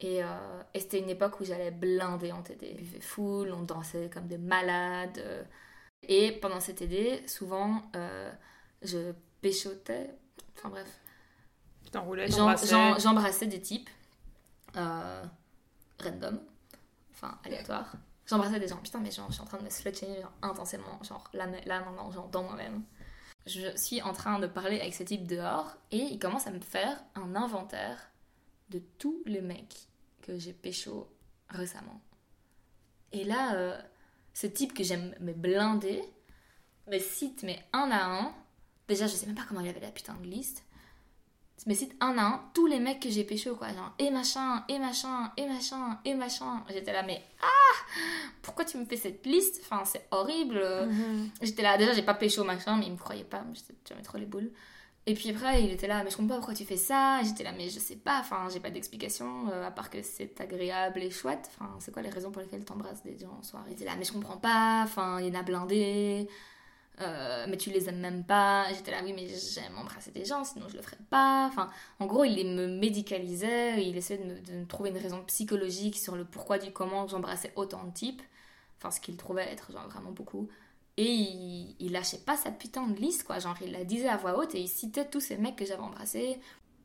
Et, 0.00 0.22
euh, 0.22 0.62
c'était 0.74 1.00
une 1.00 1.08
époque 1.08 1.40
où 1.40 1.44
j'allais 1.44 1.70
blinder 1.70 2.32
en 2.32 2.42
TD. 2.42 2.74
Buvais 2.74 3.00
full, 3.00 3.52
on 3.52 3.62
dansait 3.62 4.10
comme 4.12 4.26
des 4.28 4.38
malades. 4.38 5.46
Et 6.02 6.32
pendant 6.32 6.60
ces 6.60 6.74
TD, 6.74 7.26
souvent, 7.26 7.82
euh, 7.96 8.32
je 8.82 9.12
péchotais. 9.40 10.10
Enfin 10.56 10.68
bref, 10.70 10.88
Tu 11.88 11.92
t'enroulais, 11.92 12.28
J'embrassais 12.28 13.46
des 13.46 13.62
types 13.62 13.88
euh, 14.76 15.24
random, 15.98 16.38
enfin 17.14 17.38
aléatoires. 17.46 17.94
J'embrassais 18.26 18.60
des 18.60 18.68
gens, 18.68 18.76
putain, 18.76 18.98
mais 18.98 19.10
genre, 19.10 19.28
je 19.28 19.32
suis 19.32 19.42
en 19.42 19.46
train 19.46 19.56
de 19.56 19.64
me 19.64 19.70
slut 19.70 19.90
intensément, 20.42 21.02
genre 21.02 21.30
là, 21.32 21.46
là, 21.64 21.80
maintenant, 21.80 22.10
genre 22.10 22.28
dans 22.28 22.42
moi-même. 22.42 22.82
Je 23.46 23.74
suis 23.74 24.02
en 24.02 24.12
train 24.12 24.38
de 24.38 24.46
parler 24.46 24.78
avec 24.78 24.92
ce 24.94 25.02
type 25.02 25.26
dehors 25.26 25.78
et 25.90 25.96
il 25.96 26.18
commence 26.18 26.46
à 26.46 26.50
me 26.50 26.60
faire 26.60 27.02
un 27.14 27.34
inventaire 27.34 28.10
de 28.68 28.82
tous 28.98 29.22
les 29.24 29.40
mecs 29.40 29.88
que 30.20 30.38
j'ai 30.38 30.52
pécho 30.52 31.10
récemment. 31.48 32.02
Et 33.12 33.24
là, 33.24 33.54
euh, 33.54 33.80
ce 34.34 34.46
type 34.46 34.74
que 34.74 34.84
j'aime 34.84 35.14
me 35.20 35.32
blinder 35.32 36.04
me 36.86 36.98
cite, 36.98 37.44
mais 37.44 37.64
un 37.72 37.90
à 37.90 38.04
un. 38.04 38.34
Déjà, 38.88 39.06
je 39.06 39.14
sais 39.14 39.24
même 39.24 39.36
pas 39.36 39.46
comment 39.48 39.62
il 39.62 39.68
avait 39.70 39.80
la 39.80 39.90
putain 39.90 40.16
de 40.16 40.26
liste 40.26 40.66
me 41.66 41.74
cite 41.74 41.94
un 42.00 42.16
à 42.18 42.22
un 42.22 42.40
tous 42.54 42.66
les 42.66 42.78
mecs 42.78 43.00
que 43.00 43.10
j'ai 43.10 43.24
pécho 43.24 43.54
quoi 43.56 43.68
genre 43.68 43.92
et 43.98 44.10
machin 44.10 44.64
et 44.68 44.78
machin 44.78 45.32
et 45.36 45.46
machin 45.46 45.98
et 46.04 46.14
machin. 46.14 46.62
J'étais 46.70 46.92
là 46.92 47.02
mais 47.02 47.22
ah! 47.42 47.76
Pourquoi 48.42 48.64
tu 48.64 48.76
me 48.78 48.84
fais 48.84 48.96
cette 48.96 49.26
liste? 49.26 49.60
Enfin 49.64 49.84
c'est 49.84 50.06
horrible. 50.10 50.62
Mhm. 50.88 51.30
j'étais 51.42 51.62
là 51.62 51.76
déjà 51.76 51.92
j'ai 51.92 52.02
pas 52.02 52.14
pécho 52.14 52.44
machin 52.44 52.76
mais 52.76 52.86
il 52.86 52.92
me 52.92 52.96
croyait 52.98 53.24
pas 53.24 53.42
j'avais 53.88 54.02
trop 54.02 54.18
les 54.18 54.26
boules. 54.26 54.50
Et 55.06 55.14
puis 55.14 55.30
après 55.30 55.64
il 55.64 55.70
était 55.70 55.88
là 55.88 56.04
mais 56.04 56.10
je 56.10 56.16
comprends 56.16 56.34
pas 56.34 56.36
pourquoi 56.36 56.54
tu 56.54 56.64
fais 56.64 56.76
ça. 56.76 57.20
J'étais 57.24 57.42
là 57.42 57.52
mais 57.56 57.68
je 57.68 57.78
sais 57.78 57.96
pas 57.96 58.20
enfin 58.20 58.48
j'ai 58.52 58.60
pas 58.60 58.70
d'explication 58.70 59.48
euh, 59.50 59.66
à 59.66 59.70
part 59.70 59.90
que 59.90 60.02
c'est 60.02 60.40
agréable 60.40 61.02
et 61.02 61.10
chouette. 61.10 61.50
Enfin 61.54 61.70
c'est 61.80 61.92
quoi 61.92 62.02
les 62.02 62.10
raisons 62.10 62.30
pour 62.30 62.42
lesquelles 62.42 62.64
t'embrasses 62.64 63.02
des 63.02 63.18
gens 63.18 63.36
en 63.38 63.42
soirée? 63.42 63.70
Il 63.70 63.72
était 63.72 63.84
là 63.84 63.96
mais 63.98 64.04
je 64.04 64.12
comprends 64.12 64.36
pas 64.36 64.82
enfin 64.84 65.18
il 65.20 65.26
y 65.26 65.36
en 65.36 65.40
a 65.40 65.42
blindés 65.42 66.28
euh, 67.00 67.46
mais 67.48 67.56
tu 67.56 67.70
les 67.70 67.88
aimes 67.88 68.00
même 68.00 68.24
pas. 68.24 68.66
J'étais 68.74 68.90
là, 68.90 68.98
oui, 69.04 69.12
mais 69.14 69.28
j'aime 69.28 69.76
embrasser 69.76 70.10
des 70.10 70.24
gens, 70.24 70.44
sinon 70.44 70.68
je 70.68 70.76
le 70.76 70.82
ferais 70.82 70.98
pas. 71.10 71.46
Enfin, 71.46 71.70
en 72.00 72.06
gros, 72.06 72.24
il 72.24 72.46
me 72.46 72.66
médicalisait, 72.66 73.84
il 73.86 73.96
essayait 73.96 74.24
de 74.24 74.58
me, 74.60 74.66
trouver 74.66 74.90
une 74.90 74.98
raison 74.98 75.22
psychologique 75.24 75.96
sur 75.96 76.16
le 76.16 76.24
pourquoi 76.24 76.58
du 76.58 76.72
comment 76.72 77.06
j'embrassais 77.06 77.52
autant 77.56 77.84
de 77.84 77.92
types. 77.92 78.22
Enfin, 78.78 78.90
ce 78.90 79.00
qu'il 79.00 79.16
trouvait 79.16 79.50
être 79.50 79.72
vraiment 79.72 80.12
beaucoup. 80.12 80.48
Et 80.96 81.04
il, 81.78 81.92
lâchait 81.92 82.18
pas 82.18 82.36
sa 82.36 82.50
putain 82.50 82.86
de 82.88 82.98
liste, 82.98 83.24
quoi. 83.24 83.38
Genre, 83.38 83.56
il 83.62 83.72
la 83.72 83.84
disait 83.84 84.08
à 84.08 84.16
voix 84.16 84.36
haute 84.36 84.54
et 84.56 84.60
il 84.60 84.68
citait 84.68 85.08
tous 85.08 85.20
ces 85.20 85.36
mecs 85.36 85.56
que 85.56 85.64
j'avais 85.64 85.82
embrassés. 85.82 86.40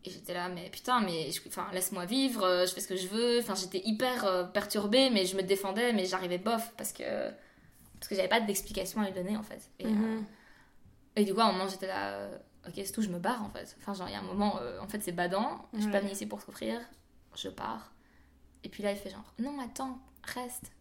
Et 0.06 0.10
j'étais 0.10 0.34
là, 0.34 0.50
mais 0.50 0.70
putain, 0.70 1.02
mais 1.02 1.30
enfin, 1.48 1.68
laisse-moi 1.74 2.06
vivre, 2.06 2.44
euh, 2.44 2.66
je 2.68 2.74
fais 2.74 2.82
ce 2.82 2.88
que 2.88 2.96
je 2.96 3.08
veux. 3.08 3.40
Enfin, 3.40 3.56
j'étais 3.56 3.82
hyper 3.86 4.26
euh, 4.26 4.44
perturbée, 4.44 5.10
mais 5.10 5.26
je 5.26 5.36
me 5.36 5.42
défendais, 5.42 5.94
mais 5.94 6.06
j'arrivais 6.06 6.38
bof 6.38 6.74
parce 6.78 6.92
que 6.94 7.32
que 8.14 8.18
j'avais 8.18 8.30
pas 8.30 8.42
d'explication 8.42 9.02
à 9.02 9.06
lui 9.06 9.14
donner 9.14 9.38
en 9.38 9.44
fait. 9.44 9.70
Et, 9.80 9.86
euh, 9.86 9.90
Mhm. 9.90 10.26
et 11.16 11.26
du 11.26 11.34
coup, 11.34 11.42
à 11.42 11.46
un 11.46 11.52
moment, 11.52 11.68
j'étais 11.68 11.88
là, 11.88 12.12
euh, 12.14 12.38
ok, 12.68 12.74
c'est 12.76 12.92
tout, 12.92 13.02
je 13.02 13.10
me 13.10 13.20
barre 13.20 13.44
en 13.44 13.50
fait. 13.50 13.76
Enfin, 13.80 13.94
genre, 13.94 14.08
il 14.08 14.14
y 14.14 14.16
a 14.16 14.20
un 14.20 14.24
moment, 14.24 14.60
euh, 14.62 14.80
en 14.80 14.88
fait, 14.88 15.02
c'est 15.02 15.12
badant, 15.12 15.68
je 15.74 15.82
suis 15.82 15.92
pas 15.92 16.00
venue 16.00 16.12
ici 16.12 16.26
pour 16.26 16.42
souffrir, 16.42 16.80
je 17.36 17.50
pars. 17.50 17.92
Et 18.64 18.70
puis 18.70 18.84
là, 18.84 18.92
il 18.92 18.98
fait 18.98 19.10
genre, 19.10 19.34
non, 19.40 19.60
attends, 19.60 20.00
reste. 20.24 20.72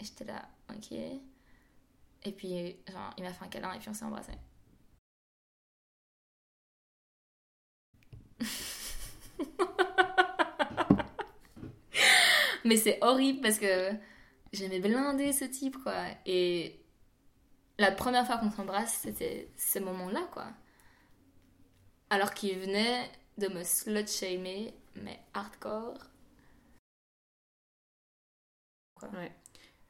Et 0.00 0.04
j'étais 0.04 0.24
là, 0.24 0.42
ok. 0.74 0.92
Et 0.92 2.32
puis, 2.32 2.76
genre, 2.90 3.10
il 3.18 3.24
m'a 3.24 3.32
fait 3.32 3.44
un 3.44 3.48
câlin 3.48 3.72
et 3.74 3.78
puis 3.78 3.88
on 3.88 3.94
s'est 3.94 4.04
embrassé. 4.04 4.32
Mais 12.64 12.76
c'est 12.76 12.98
horrible 13.02 13.40
parce 13.40 13.58
que 13.58 13.92
j'aimais 14.56 14.80
blinder 14.80 15.32
ce 15.32 15.44
type, 15.44 15.76
quoi. 15.82 16.06
Et 16.24 16.80
la 17.78 17.92
première 17.92 18.26
fois 18.26 18.38
qu'on 18.38 18.50
s'embrasse, 18.50 18.98
c'était 19.02 19.48
ce 19.56 19.78
moment-là, 19.78 20.28
quoi. 20.32 20.46
Alors 22.10 22.34
qu'il 22.34 22.58
venait 22.58 23.10
de 23.38 23.48
me 23.48 23.62
slut-shamer, 23.62 24.74
mais 24.96 25.20
hardcore. 25.34 25.98
Ouais. 29.02 29.32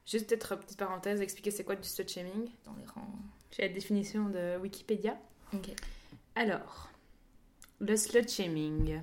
Juste 0.05 0.29
peut-être, 0.29 0.57
petite 0.57 0.79
parenthèse, 0.79 1.21
expliquer 1.21 1.51
c'est 1.51 1.65
quoi 1.65 1.77
du 1.77 1.89
slut-shaming 1.89 2.51
Dans 2.65 2.75
les 2.75 2.87
rangs. 2.87 3.07
J'ai 3.51 3.63
la 3.63 3.69
définition 3.69 4.29
de 4.29 4.59
Wikipédia. 4.59 5.17
Ok. 5.53 5.71
Alors, 6.35 6.91
le 7.81 7.97
slut-shaming. 7.97 9.01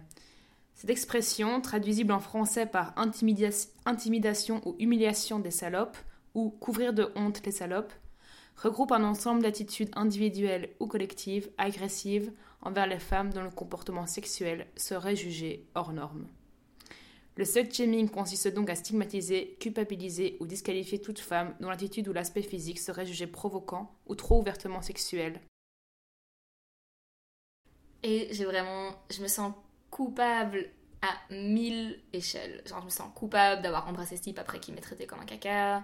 Cette 0.76 0.90
expression, 0.90 1.62
traduisible 1.62 2.12
en 2.12 2.20
français 2.20 2.66
par 2.66 2.94
intimidation 2.98 4.62
ou 4.66 4.76
humiliation 4.80 5.40
des 5.40 5.52
salopes, 5.52 5.98
ou 6.34 6.50
couvrir 6.50 6.94
de 6.94 7.12
honte 7.16 7.46
les 7.46 7.52
salopes, 7.52 7.94
regroupe 8.58 8.92
un 8.92 9.04
ensemble 9.04 9.44
d'attitudes 9.44 9.92
individuelles 9.96 10.70
ou 10.80 10.88
collectives 10.88 11.50
agressives 11.58 12.32
envers 12.62 12.88
les 12.88 13.00
femmes 13.00 13.32
dont 13.32 13.44
le 13.44 13.50
comportement 13.50 14.08
sexuel 14.08 14.68
serait 14.76 15.16
jugé 15.16 15.68
hors 15.76 15.94
norme. 15.94 16.28
Le 17.36 17.46
slut-shaming 17.46 18.10
consiste 18.10 18.48
donc 18.50 18.70
à 18.70 18.76
stigmatiser, 18.76 19.58
culpabiliser 19.60 20.38
ou 20.40 20.46
disqualifier 20.46 21.02
toute 21.02 21.20
femme 21.20 21.56
dont 21.60 21.70
l'attitude 21.70 22.08
ou 22.08 22.14
l'aspect 22.14 22.44
physique 22.44 22.80
serait 22.80 23.08
jugé 23.08 23.26
provoquant 23.26 23.92
ou 24.06 24.14
trop 24.14 24.40
ouvertement 24.40 24.84
sexuel. 24.84 25.42
Et 28.04 28.28
j'ai 28.32 28.46
vraiment. 28.46 28.92
Je 29.10 29.24
me 29.24 29.28
sens 29.28 29.54
coupable 29.94 30.70
à 31.04 31.34
mille 31.34 32.00
échelles. 32.14 32.64
Genre, 32.66 32.80
je 32.80 32.86
me 32.86 32.90
sens 32.90 33.12
coupable 33.14 33.62
d'avoir 33.62 33.88
embrassé 33.88 34.18
ce 34.18 34.24
type 34.24 34.40
après 34.40 34.60
qu'il 34.60 34.74
m'ait 34.74 34.82
traité 34.82 35.06
comme 35.06 35.20
un 35.20 35.26
caca. 35.26 35.84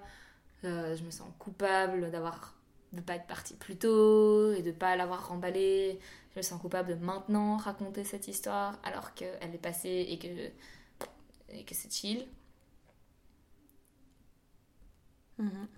Euh, 0.64 0.96
je 0.96 1.04
me 1.04 1.12
sens 1.12 1.28
coupable 1.38 2.10
d'avoir. 2.10 2.56
de 2.92 3.02
pas 3.02 3.16
être 3.16 3.28
partie 3.28 3.54
plus 3.54 3.78
tôt 3.78 4.52
et 4.54 4.64
de 4.64 4.72
pas 4.72 4.96
l'avoir 4.96 5.28
remballé. 5.28 6.00
Je 6.34 6.40
me 6.40 6.42
sens 6.42 6.60
coupable 6.60 6.90
de 6.90 7.06
maintenant 7.06 7.58
raconter 7.58 8.04
cette 8.04 8.28
histoire 8.28 8.80
alors 8.84 9.14
qu'elle 9.14 9.54
est 9.54 9.62
passée 9.62 10.08
et 10.10 10.18
que. 10.18 10.28
et 11.56 11.64
que 11.64 11.76
c'est 11.76 11.94
chill. 11.94 12.26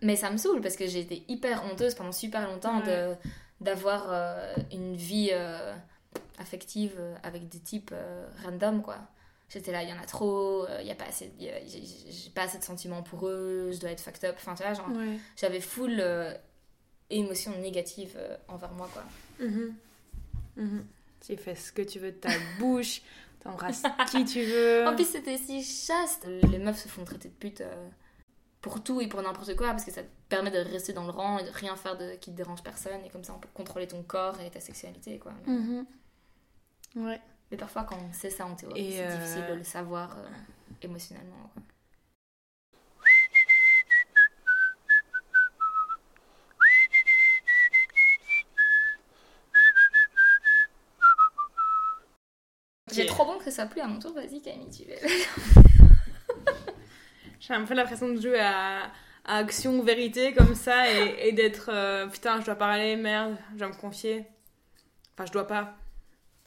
Mais 0.01 0.15
ça 0.15 0.31
me 0.31 0.37
saoule 0.37 0.61
parce 0.61 0.75
que 0.75 0.87
j'ai 0.87 1.01
été 1.01 1.23
hyper 1.27 1.63
honteuse 1.65 1.93
pendant 1.93 2.13
super 2.13 2.47
longtemps 2.47 2.79
de 2.79 3.13
d'avoir 3.59 4.07
euh, 4.09 4.55
une 4.71 4.95
vie 4.95 5.29
euh, 5.31 5.75
affective 6.41 6.95
euh, 6.99 7.15
avec 7.23 7.47
des 7.47 7.59
types 7.59 7.91
euh, 7.93 8.27
random 8.43 8.81
quoi. 8.81 8.97
J'étais 9.49 9.71
là, 9.73 9.83
il 9.83 9.89
y 9.89 9.93
en 9.93 9.97
a 10.01 10.05
trop, 10.05 10.65
il 10.79 10.87
y 10.87 10.91
a 10.91 10.95
pas 10.95 11.05
assez, 11.05 11.29
j'ai 11.37 12.29
pas 12.33 12.43
assez 12.43 12.57
de 12.57 12.63
sentiments 12.63 13.03
pour 13.03 13.27
eux, 13.27 13.69
je 13.73 13.79
dois 13.81 13.89
être 13.91 13.99
fucked 13.99 14.23
up. 14.23 14.35
Enfin 14.37 14.55
tu 14.55 14.63
vois, 14.63 14.73
genre 14.73 14.87
Ouais. 14.89 15.19
j'avais 15.35 15.59
full 15.59 15.97
euh, 15.99 16.33
émotions 17.09 17.51
négatives 17.59 18.13
euh, 18.15 18.37
envers 18.47 18.71
moi 18.71 18.89
quoi. 18.93 19.03
Mhm. 19.45 19.73
Mhm. 20.55 20.85
Tu 21.25 21.35
fais 21.35 21.55
ce 21.55 21.71
que 21.73 21.81
tu 21.81 21.99
veux 21.99 22.11
de 22.11 22.17
ta 22.17 22.29
bouche, 22.59 23.01
t'embrasses 23.43 23.83
qui 24.09 24.23
tu 24.23 24.41
veux. 24.43 24.87
En 24.87 24.95
plus 24.95 25.03
c'était 25.09 25.37
si 25.37 25.61
chaste. 25.63 26.25
Les 26.49 26.57
meufs 26.57 26.81
se 26.81 26.87
font 26.87 27.03
traiter 27.03 27.27
de 27.27 27.33
pute 27.33 27.59
euh, 27.59 27.89
pour 28.61 28.81
tout 28.81 29.01
et 29.01 29.07
pour 29.07 29.21
n'importe 29.21 29.53
quoi 29.57 29.71
parce 29.71 29.83
que 29.83 29.91
ça 29.91 30.01
te 30.03 30.07
permet 30.29 30.51
de 30.51 30.59
rester 30.59 30.93
dans 30.93 31.03
le 31.03 31.11
rang 31.11 31.39
et 31.39 31.43
de 31.43 31.49
rien 31.49 31.75
faire 31.75 31.97
de, 31.97 32.13
qui 32.15 32.31
te 32.31 32.37
dérange 32.37 32.63
personne 32.63 33.03
et 33.05 33.09
comme 33.09 33.25
ça 33.25 33.33
on 33.35 33.39
peut 33.39 33.49
contrôler 33.53 33.87
ton 33.87 34.01
corps 34.01 34.39
et 34.39 34.49
ta 34.49 34.61
sexualité 34.61 35.19
quoi. 35.19 35.33
Mhm. 35.45 35.85
Ouais. 36.95 37.19
Mais 37.49 37.57
parfois, 37.57 37.83
quand 37.83 37.97
on 37.97 38.13
sait 38.13 38.29
ça 38.29 38.45
en 38.45 38.55
théorie, 38.55 38.93
c'est 38.93 39.05
euh, 39.05 39.17
difficile 39.17 39.45
de 39.49 39.53
le 39.55 39.63
savoir 39.63 40.17
euh, 40.17 40.27
émotionnellement. 40.81 41.49
quoi. 41.53 41.63
J'ai 52.91 53.05
trop 53.05 53.25
bon 53.25 53.37
que 53.39 53.49
ça 53.51 53.65
plu 53.65 53.79
à 53.81 53.87
mon 53.87 53.99
tour. 53.99 54.13
Vas-y, 54.13 54.41
Camille, 54.41 54.69
tu 54.69 54.83
veux. 54.83 54.95
J'ai 57.39 57.53
un 57.53 57.63
peu 57.63 57.73
l'impression 57.73 58.09
de 58.09 58.19
jouer 58.19 58.39
à, 58.39 58.91
à 59.25 59.37
action 59.37 59.79
ou 59.79 59.83
vérité 59.83 60.33
comme 60.33 60.55
ça 60.55 60.91
et, 60.91 61.29
et 61.29 61.31
d'être 61.31 61.69
euh, 61.73 62.07
putain, 62.07 62.39
je 62.41 62.45
dois 62.45 62.55
parler, 62.55 62.95
merde, 62.97 63.37
je 63.53 63.59
dois 63.59 63.69
me 63.69 63.73
confier. 63.73 64.25
Enfin, 65.13 65.25
je 65.25 65.31
dois 65.31 65.47
pas. 65.47 65.75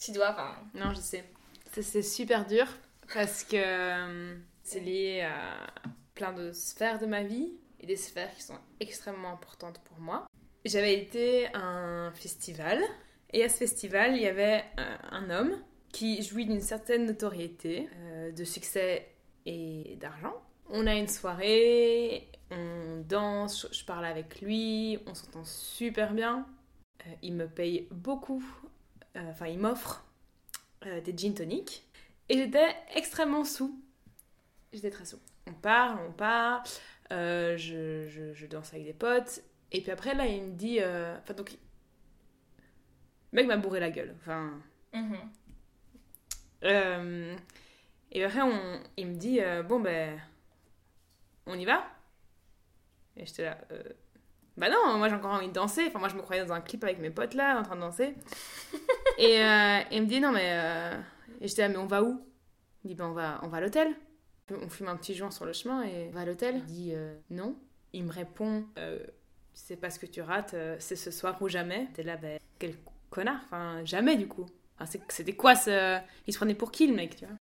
Tu 0.04 0.12
dois, 0.12 0.32
enfin. 0.32 0.54
Non, 0.74 0.90
je 0.90 1.00
sais. 1.00 1.24
C'est- 1.72 1.82
C'est 1.82 2.02
super 2.02 2.46
dur 2.46 2.66
parce 3.14 3.42
que 3.44 3.56
euh, 3.56 4.36
c'est 4.62 4.80
lié 4.80 5.22
à 5.22 5.66
plein 6.14 6.32
de 6.32 6.52
sphères 6.52 6.98
de 6.98 7.06
ma 7.06 7.22
vie 7.22 7.54
et 7.80 7.86
des 7.86 7.96
sphères 7.96 8.32
qui 8.34 8.42
sont 8.42 8.58
extrêmement 8.80 9.32
importantes 9.32 9.80
pour 9.84 9.98
moi. 9.98 10.26
J'avais 10.64 10.94
été 10.98 11.46
à 11.54 11.60
un 11.60 12.12
festival 12.12 12.80
et 13.32 13.42
à 13.44 13.48
ce 13.48 13.56
festival, 13.56 14.14
il 14.16 14.22
y 14.22 14.26
avait 14.26 14.62
euh, 14.78 14.96
un 15.10 15.30
homme 15.30 15.56
qui 15.92 16.22
jouit 16.22 16.46
d'une 16.46 16.60
certaine 16.60 17.06
notoriété, 17.06 17.88
euh, 17.96 18.32
de 18.32 18.44
succès 18.44 19.08
et 19.46 19.96
d'argent. 20.00 20.34
On 20.70 20.86
a 20.86 20.94
une 20.94 21.08
soirée, 21.08 22.28
on 22.50 23.02
danse, 23.08 23.66
je, 23.72 23.84
parle 23.84 24.04
avec 24.04 24.40
lui, 24.40 24.98
on 25.06 25.14
s'entend 25.14 25.44
super 25.44 26.12
bien. 26.14 26.46
Euh, 27.06 27.10
il 27.22 27.34
me 27.34 27.46
paye 27.46 27.86
beaucoup, 27.90 28.42
enfin 29.16 29.46
il 29.46 29.58
m'offre 29.58 30.04
euh, 30.86 31.00
des 31.00 31.16
gin 31.16 31.34
tonic. 31.34 31.86
Et 32.28 32.38
j'étais 32.38 32.74
extrêmement 32.94 33.44
sous. 33.44 33.80
J'étais 34.72 34.90
très 34.90 35.04
sous. 35.04 35.20
On 35.46 35.52
parle, 35.52 35.98
on 36.08 36.12
parle, 36.12 36.62
euh, 37.12 37.56
je, 37.56 38.08
je, 38.08 38.32
je 38.32 38.46
danse 38.46 38.72
avec 38.72 38.86
des 38.86 38.94
potes. 38.94 39.42
Et 39.72 39.80
puis 39.82 39.90
après, 39.90 40.14
là, 40.14 40.26
il 40.26 40.42
me 40.42 40.52
dit... 40.52 40.78
euh, 40.80 41.18
Enfin, 41.18 41.34
donc... 41.34 41.56
Le 43.32 43.36
mec 43.36 43.46
m'a 43.46 43.56
bourré 43.56 43.80
la 43.80 43.90
gueule. 43.90 44.14
Enfin... 44.20 44.52
mhm. 44.92 45.18
Euh, 46.64 47.36
et 48.10 48.24
après, 48.24 48.40
on, 48.40 48.80
il 48.96 49.08
me 49.08 49.14
dit, 49.16 49.40
euh, 49.40 49.62
bon, 49.62 49.80
ben, 49.80 50.18
on 51.46 51.58
y 51.58 51.64
va 51.66 51.84
Et 53.16 53.26
j'étais 53.26 53.44
là, 53.44 53.58
euh, 53.70 53.82
bah 54.56 54.68
non, 54.70 54.98
moi 54.98 55.08
j'ai 55.08 55.14
encore 55.14 55.32
envie 55.32 55.48
de 55.48 55.52
danser. 55.52 55.84
Enfin, 55.88 55.98
moi 55.98 56.08
je 56.08 56.14
me 56.16 56.22
croyais 56.22 56.44
dans 56.44 56.52
un 56.52 56.60
clip 56.60 56.84
avec 56.84 56.98
mes 56.98 57.10
potes 57.10 57.34
là, 57.34 57.58
en 57.58 57.62
train 57.62 57.76
de 57.76 57.80
danser. 57.80 58.14
et 59.18 59.42
euh, 59.42 59.80
il 59.90 60.02
me 60.02 60.06
dit, 60.06 60.20
non, 60.20 60.32
mais. 60.32 60.48
euh, 60.52 60.94
Et 61.40 61.48
j'étais 61.48 61.62
là, 61.62 61.68
mais 61.68 61.76
on 61.76 61.86
va 61.86 62.02
où? 62.02 62.24
Il 62.84 62.88
dit, 62.88 62.94
ben, 62.94 63.06
on 63.06 63.12
va, 63.12 63.40
on 63.42 63.48
va 63.48 63.58
à 63.58 63.60
l'hôtel. 63.60 63.88
On 64.50 64.68
fume 64.68 64.88
un 64.88 64.96
petit 64.96 65.14
joint 65.14 65.30
sur 65.30 65.44
le 65.46 65.52
chemin 65.52 65.82
et 65.84 66.08
on 66.10 66.14
va 66.14 66.20
à 66.20 66.24
l'hôtel. 66.26 66.56
Il 66.56 66.64
dit, 66.66 66.92
euh, 66.94 67.14
non. 67.30 67.56
Il 67.92 68.04
me 68.04 68.12
répond, 68.12 68.66
euh, 68.78 68.98
c'est 69.54 69.76
pas 69.76 69.88
ce 69.90 69.98
que 69.98 70.06
tu 70.06 70.20
rates, 70.20 70.54
c'est 70.78 70.96
ce 70.96 71.10
soir 71.10 71.40
ou 71.40 71.48
jamais. 71.48 71.88
T'es 71.94 72.02
là, 72.02 72.16
ben, 72.16 72.38
quel 72.58 72.74
connard. 73.10 73.40
Enfin, 73.44 73.84
jamais 73.84 74.16
du 74.16 74.26
coup. 74.28 74.46
C'était 75.08 75.34
quoi 75.34 75.54
ce. 75.54 75.98
Il 76.26 76.32
se 76.32 76.38
prenait 76.38 76.54
pour 76.54 76.70
qui 76.72 76.86
le 76.88 76.94
mec, 76.94 77.16
tu 77.16 77.24
vois? 77.24 77.36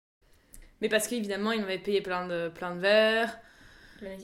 Mais 0.80 0.88
parce 0.88 1.06
qu'évidemment, 1.08 1.52
il 1.52 1.60
m'avait 1.60 1.78
payé 1.78 2.00
plein 2.02 2.26
de, 2.26 2.48
plein 2.48 2.74
de 2.74 2.80
verres. 2.80 3.38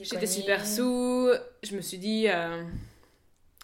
J'étais 0.01 0.27
super 0.27 0.65
sous. 0.65 1.29
Je 1.63 1.75
me 1.75 1.81
suis 1.81 1.97
dit. 1.97 2.27
euh, 2.27 2.63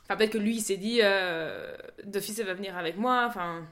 Enfin, 0.03 0.17
peut-être 0.17 0.31
que 0.33 0.37
lui, 0.37 0.55
il 0.57 0.61
s'est 0.61 0.77
dit. 0.77 0.99
Euh... 1.01 1.75
D'office, 2.03 2.39
elle 2.39 2.45
va 2.47 2.53
venir 2.53 2.77
avec 2.77 2.97
moi. 2.97 3.25
Enfin. 3.27 3.65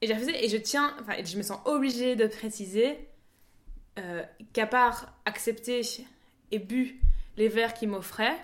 Et 0.00 0.06
j'ai 0.06 0.14
refusé. 0.14 0.44
Et 0.44 0.48
je 0.48 0.56
tiens. 0.56 0.94
Enfin, 1.00 1.14
je 1.24 1.36
me 1.36 1.42
sens 1.42 1.58
obligée 1.64 2.16
de 2.16 2.26
préciser 2.26 2.98
euh, 3.98 4.22
qu'à 4.52 4.66
part 4.66 5.12
accepter 5.24 5.82
et 6.50 6.58
bu 6.58 7.00
les 7.36 7.48
verres 7.48 7.74
qu'il 7.74 7.88
m'offrait. 7.88 8.36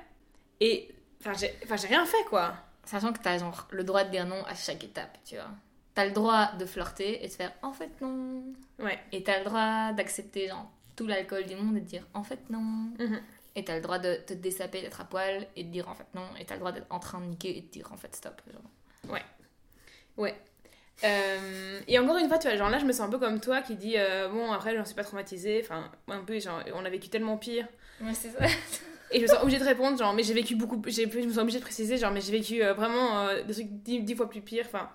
Et. 0.61 0.89
Enfin, 1.21 1.33
j'ai 1.35 1.53
enfin, 1.65 1.77
rien 1.87 2.05
fait, 2.07 2.25
quoi. 2.29 2.55
Sachant 2.85 3.13
que 3.13 3.19
t'as 3.19 3.39
genre 3.39 3.69
le 3.71 3.85
droit 3.85 4.05
de 4.05 4.11
dire 4.11 4.25
non 4.27 4.43
à 4.47 4.55
chaque 4.55 4.83
étape, 4.83 5.19
tu 5.25 5.35
vois. 5.35 5.51
T'as 5.95 6.07
le 6.07 6.13
droit 6.13 6.53
de 6.59 6.65
flirter 6.65 7.23
et 7.25 7.29
de 7.29 7.33
faire 7.33 7.53
en 7.61 7.73
fait 7.73 7.91
non. 8.01 8.45
Ouais. 8.79 8.99
Et 9.13 9.23
t'as 9.23 9.41
le 9.41 9.45
droit 9.45 9.93
d'accepter 9.93 10.49
genre 10.49 10.71
tout 10.97 11.07
l'alcool 11.07 11.45
du 11.45 11.55
monde 11.57 11.77
et 11.77 11.81
de 11.81 11.85
dire 11.87 12.07
en 12.15 12.23
fait 12.23 12.39
non. 12.51 12.61
Mhm. 12.99 13.21
Et 13.57 13.65
t'as 13.65 13.75
le 13.77 13.81
droit 13.81 13.99
de 13.99 14.15
te 14.27 14.33
dessaper, 14.35 14.81
d'être 14.83 15.01
à 15.01 15.05
poil 15.05 15.47
et 15.57 15.65
de 15.65 15.71
dire 15.71 15.89
en 15.89 15.95
fait 15.95 16.07
non. 16.15 16.27
Et 16.39 16.45
t'as 16.45 16.55
le 16.55 16.61
droit 16.61 16.73
d'être 16.73 16.87
en 16.91 16.99
train 17.01 17.21
de 17.21 17.27
niquer 17.27 17.57
et 17.59 17.61
de 17.63 17.67
dire 17.67 17.91
en 17.93 17.97
fait 17.97 18.15
stop. 18.15 18.41
Genre. 18.53 18.63
Ouais. 20.17 20.35
Euh, 21.05 21.81
et 21.87 21.99
encore 21.99 22.17
une 22.17 22.29
fois, 22.29 22.39
tu 22.39 22.49
vois, 22.49 22.57
genre 22.57 22.71
là, 22.71 22.79
je 22.79 22.85
me 22.85 22.93
sens 22.93 23.07
un 23.07 23.11
peu 23.11 23.19
comme 23.19 23.41
toi 23.41 23.63
qui 23.63 23.77
dit 23.77 23.95
euh, 23.97 24.29
bon, 24.29 24.51
après, 24.53 24.77
j'en 24.77 24.85
suis 24.85 24.95
pas 24.95 25.05
traumatisée. 25.05 25.61
Enfin, 25.63 25.91
un 26.09 26.25
peu, 26.25 26.39
genre, 26.41 26.61
on 26.75 26.85
a 26.85 26.91
vécu 26.91 27.09
tellement 27.09 27.37
pire. 27.37 27.67
Ouais, 28.01 28.15
c'est 28.15 28.31
ça. 28.31 28.45
Et 29.11 29.19
je 29.19 29.23
me 29.23 29.27
sens 29.29 29.39
obligée 29.43 29.59
de 29.59 29.65
répondre, 29.65 29.97
genre, 29.97 30.13
mais 30.13 30.23
j'ai 30.23 30.35
vécu 30.35 30.55
beaucoup. 30.55 30.83
j'ai- 30.87 31.11
Je 31.11 31.19
me 31.21 31.29
sens 31.31 31.39
obligée 31.39 31.59
de 31.61 31.65
préciser, 31.65 31.97
genre, 31.97 32.11
mais 32.13 32.21
j'ai 32.21 32.33
vécu 32.33 32.63
euh, 32.63 32.75
vraiment 32.75 33.27
des 33.47 33.53
trucs 33.55 33.69
dix, 33.83 34.01
dix 34.01 34.15
fois 34.15 34.29
plus 34.29 34.43
pires. 34.43 34.67
Enfin, 34.67 34.91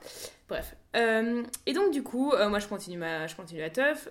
bref. 0.48 0.76
Et 1.66 1.74
donc, 1.74 1.92
du 1.92 2.04
coup, 2.04 2.32
moi, 2.50 2.60
je 2.60 2.68
continue, 2.68 2.98
ma, 2.98 3.26
je 3.28 3.36
continue 3.36 3.62
la 3.62 3.70
teuf. 3.72 4.10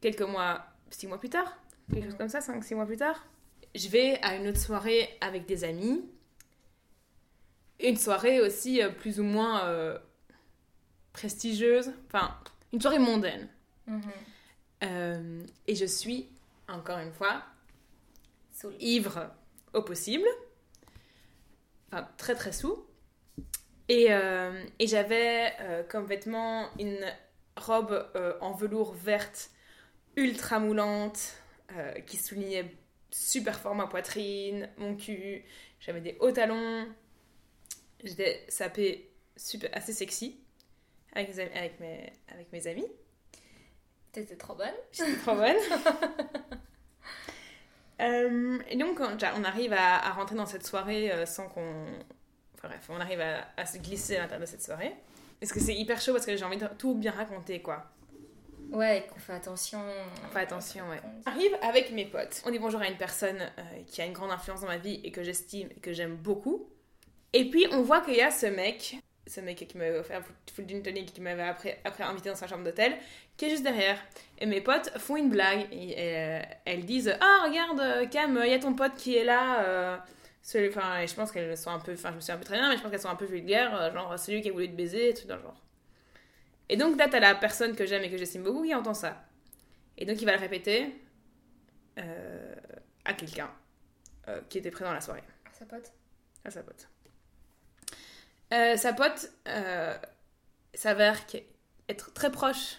Quelques 0.00 0.22
mois, 0.22 0.64
six 0.90 1.06
mois 1.06 1.18
plus 1.18 1.28
tard, 1.30 1.56
quelque 1.92 2.04
chose 2.06 2.18
comme 2.18 2.28
ça, 2.28 2.40
cinq, 2.40 2.62
six 2.64 2.74
mois 2.74 2.86
plus 2.86 2.96
tard, 2.96 3.26
je 3.74 3.88
vais 3.88 4.18
à 4.22 4.36
une 4.36 4.48
autre 4.48 4.58
soirée 4.58 5.08
avec 5.20 5.46
des 5.46 5.64
amis. 5.64 6.04
Une 7.82 7.96
soirée 7.96 8.40
aussi 8.40 8.82
euh, 8.82 8.90
plus 8.90 9.20
ou 9.20 9.24
moins 9.24 9.64
euh, 9.64 9.98
prestigieuse. 11.12 11.92
Enfin, 12.06 12.36
une 12.72 12.80
soirée 12.80 12.98
mondaine. 12.98 13.48
Mhm. 13.86 14.02
Euh, 14.82 15.42
et 15.66 15.74
je 15.74 15.86
suis, 15.86 16.28
encore 16.68 16.98
une 16.98 17.12
fois, 17.12 17.42
ivre 18.78 19.30
au 19.72 19.82
possible. 19.82 20.28
enfin 21.88 22.08
très 22.16 22.34
très 22.34 22.52
sous. 22.52 22.84
Et, 23.88 24.06
euh, 24.10 24.64
et 24.78 24.86
j'avais 24.86 25.52
euh, 25.60 25.82
comme 25.88 26.04
vêtement 26.04 26.68
une 26.78 27.04
robe 27.56 28.08
euh, 28.14 28.34
en 28.40 28.52
velours 28.52 28.94
verte 28.94 29.50
ultra 30.16 30.60
moulante 30.60 31.39
qui 32.06 32.16
soulignait 32.16 32.74
super 33.10 33.58
fort 33.58 33.74
ma 33.74 33.86
poitrine, 33.86 34.68
mon 34.78 34.96
cul. 34.96 35.44
J'avais 35.80 36.00
des 36.00 36.16
hauts 36.20 36.32
talons. 36.32 36.86
J'étais 38.02 38.44
sapée 38.48 39.10
super, 39.36 39.70
assez 39.72 39.92
sexy 39.92 40.40
avec, 41.12 41.34
mes, 41.34 41.42
avec, 41.42 41.80
mes, 41.80 42.12
avec 42.28 42.52
mes 42.52 42.66
amis. 42.66 42.86
T'étais 44.12 44.36
trop 44.36 44.54
bonne. 44.54 44.74
J'étais 44.92 45.16
trop 45.16 45.34
bonne. 45.34 45.56
Euh, 48.00 48.58
et 48.70 48.76
donc, 48.76 48.98
on 48.98 49.44
arrive 49.44 49.74
à, 49.74 50.10
rentrer 50.12 50.34
dans 50.34 50.46
cette 50.46 50.64
soirée 50.66 51.12
euh, 51.12 51.26
sans 51.26 51.50
qu'on. 51.50 51.84
Enfin 52.54 52.68
bref, 52.68 52.86
on 52.88 52.98
arrive 52.98 53.20
à, 53.20 53.66
se 53.66 53.76
glisser 53.76 54.16
à 54.16 54.20
l'intérieur 54.20 54.40
de 54.40 54.50
cette 54.50 54.62
soirée. 54.62 54.94
Est-ce 55.42 55.52
que 55.52 55.60
c'est 55.60 55.74
hyper 55.74 56.00
chaud 56.00 56.14
parce 56.14 56.24
que 56.24 56.34
j'ai 56.34 56.44
envie 56.46 56.56
de 56.56 56.66
tout 56.78 56.94
bien 56.94 57.12
raconter, 57.12 57.60
quoi. 57.60 57.90
Ouais, 58.70 59.06
qu'on 59.12 59.18
fait 59.18 59.34
attention. 59.34 59.80
On 60.24 60.32
fait 60.32 60.40
attention, 60.40 60.88
ouais. 60.88 61.00
Arrive 61.26 61.56
avec 61.62 61.90
mes 61.92 62.06
potes. 62.06 62.42
On 62.46 62.50
dit 62.50 62.58
bonjour 62.58 62.80
à 62.80 62.88
une 62.88 62.96
personne 62.96 63.40
euh, 63.40 63.62
qui 63.86 64.00
a 64.00 64.06
une 64.06 64.12
grande 64.12 64.30
influence 64.30 64.60
dans 64.60 64.68
ma 64.68 64.78
vie 64.78 65.00
et 65.04 65.10
que 65.10 65.22
j'estime 65.22 65.68
et 65.76 65.80
que 65.80 65.92
j'aime 65.92 66.16
beaucoup. 66.16 66.68
Et 67.32 67.48
puis, 67.50 67.66
on 67.72 67.82
voit 67.82 68.00
qu'il 68.00 68.14
y 68.14 68.22
a 68.22 68.30
ce 68.30 68.46
mec 68.46 68.96
ce 69.30 69.40
mec 69.40 69.56
qui 69.68 69.78
m'avait 69.78 69.98
offert 69.98 70.22
full 70.52 70.68
gin 70.68 70.82
tonic 70.82 71.12
qui 71.12 71.20
m'avait 71.20 71.42
après, 71.42 71.80
après 71.84 72.04
invité 72.04 72.28
dans 72.28 72.36
sa 72.36 72.46
chambre 72.46 72.64
d'hôtel, 72.64 72.96
qui 73.36 73.46
est 73.46 73.50
juste 73.50 73.62
derrière. 73.62 73.98
Et 74.38 74.46
mes 74.46 74.60
potes 74.60 74.90
font 74.98 75.16
une 75.16 75.30
blague. 75.30 75.66
Et, 75.72 75.94
euh, 75.96 76.40
elles 76.64 76.84
disent 76.84 77.16
Ah, 77.20 77.44
regarde, 77.46 78.10
Cam, 78.10 78.38
il 78.44 78.50
y 78.50 78.54
a 78.54 78.58
ton 78.58 78.74
pote 78.74 78.94
qui 78.96 79.16
est 79.16 79.24
là. 79.24 79.64
Euh, 79.64 79.96
enfin, 80.68 81.06
je 81.06 81.14
pense 81.14 81.30
qu'elles 81.30 81.56
sont 81.56 81.70
un 81.70 81.78
peu. 81.78 81.92
Enfin, 81.92 82.10
je 82.10 82.16
me 82.16 82.20
suis 82.20 82.32
un 82.32 82.38
peu 82.38 82.44
très 82.44 82.56
bien, 82.56 82.68
mais 82.68 82.76
je 82.76 82.82
pense 82.82 82.90
qu'elles 82.90 83.00
sont 83.00 83.08
un 83.08 83.16
peu 83.16 83.26
vulgaires. 83.26 83.80
Euh, 83.80 83.92
genre, 83.92 84.18
celui 84.18 84.42
qui 84.42 84.48
a 84.48 84.52
voulu 84.52 84.68
te 84.68 84.76
baiser, 84.76 85.14
tout 85.14 85.26
dans 85.28 85.36
le 85.36 85.42
genre. 85.42 85.62
Et 86.70 86.76
donc 86.76 86.98
là, 86.98 87.08
t'as 87.08 87.20
la 87.20 87.34
personne 87.34 87.76
que 87.76 87.84
j'aime 87.84 88.02
et 88.04 88.10
que 88.10 88.16
j'estime 88.16 88.42
beaucoup 88.42 88.62
qui 88.62 88.74
entend 88.74 88.94
ça. 88.94 89.22
Et 89.98 90.06
donc 90.06 90.22
il 90.22 90.24
va 90.24 90.32
le 90.32 90.38
répéter 90.38 90.94
à 93.04 93.12
quelqu'un 93.12 93.50
qui 94.48 94.56
était 94.56 94.70
présent 94.70 94.90
à 94.90 94.94
la 94.94 95.00
soirée. 95.02 95.22
À 95.44 95.52
sa 95.52 95.66
pote 95.66 95.92
À 96.44 96.50
sa 96.50 96.62
pote. 96.62 96.88
Euh, 98.52 98.76
sa 98.76 98.92
pote 98.92 99.30
euh, 99.46 99.96
s'avère 100.74 101.20
être 101.88 102.12
très 102.12 102.32
proche 102.32 102.78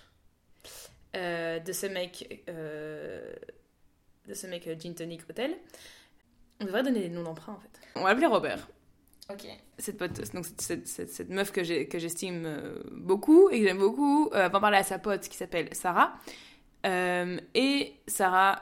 euh, 1.16 1.60
de 1.60 1.72
ce 1.72 1.86
mec, 1.86 2.44
de 2.48 4.34
ce 4.34 4.48
mec 4.48 4.70
Gin 4.80 4.96
Tonic 4.96 5.30
Hotel. 5.30 5.56
On 6.60 6.66
devrait 6.66 6.84
donner 6.84 7.02
des 7.02 7.10
noms 7.10 7.24
d'emprunt 7.24 7.54
en 7.54 7.60
fait. 7.60 7.80
On 7.96 8.04
va 8.04 8.10
appeler 8.10 8.28
Robert. 8.28 8.68
Cette 9.78 11.30
meuf 11.30 11.52
que 11.52 11.64
j'estime 11.64 12.48
beaucoup 12.92 13.50
et 13.50 13.60
que 13.60 13.68
j'aime 13.68 13.80
beaucoup, 13.80 14.30
va 14.32 14.50
parler 14.50 14.78
à 14.78 14.84
sa 14.84 15.00
pote 15.00 15.28
qui 15.28 15.38
s'appelle 15.38 15.70
Sarah. 15.74 16.14
et 16.86 17.94
Sarah 18.08 18.62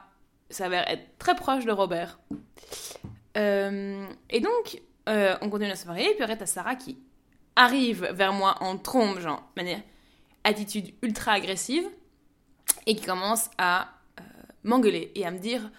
s'avère 0.49 0.87
être 0.89 1.17
très 1.17 1.35
proche 1.35 1.65
de 1.65 1.71
Robert. 1.71 2.19
et 3.35 4.39
donc, 4.41 4.81
euh, 5.09 5.35
on 5.41 5.49
continue 5.49 5.69
la 5.69 5.75
soirée, 5.75 6.05
et 6.05 6.13
puis 6.13 6.23
après, 6.23 6.37
t'as 6.37 6.45
Sarah 6.45 6.75
qui 6.75 6.97
arrive 7.55 8.07
vers 8.11 8.31
moi 8.31 8.55
en 8.61 8.77
trombe, 8.77 9.19
genre, 9.19 9.43
manière, 9.57 9.81
attitude 10.43 10.93
ultra 11.01 11.33
agressive, 11.33 11.87
et 12.85 12.95
qui 12.95 13.03
commence 13.03 13.49
à 13.57 13.89
euh, 14.19 14.23
m'engueuler 14.63 15.11
et 15.15 15.25
à 15.25 15.31
me 15.31 15.39
dire 15.39 15.71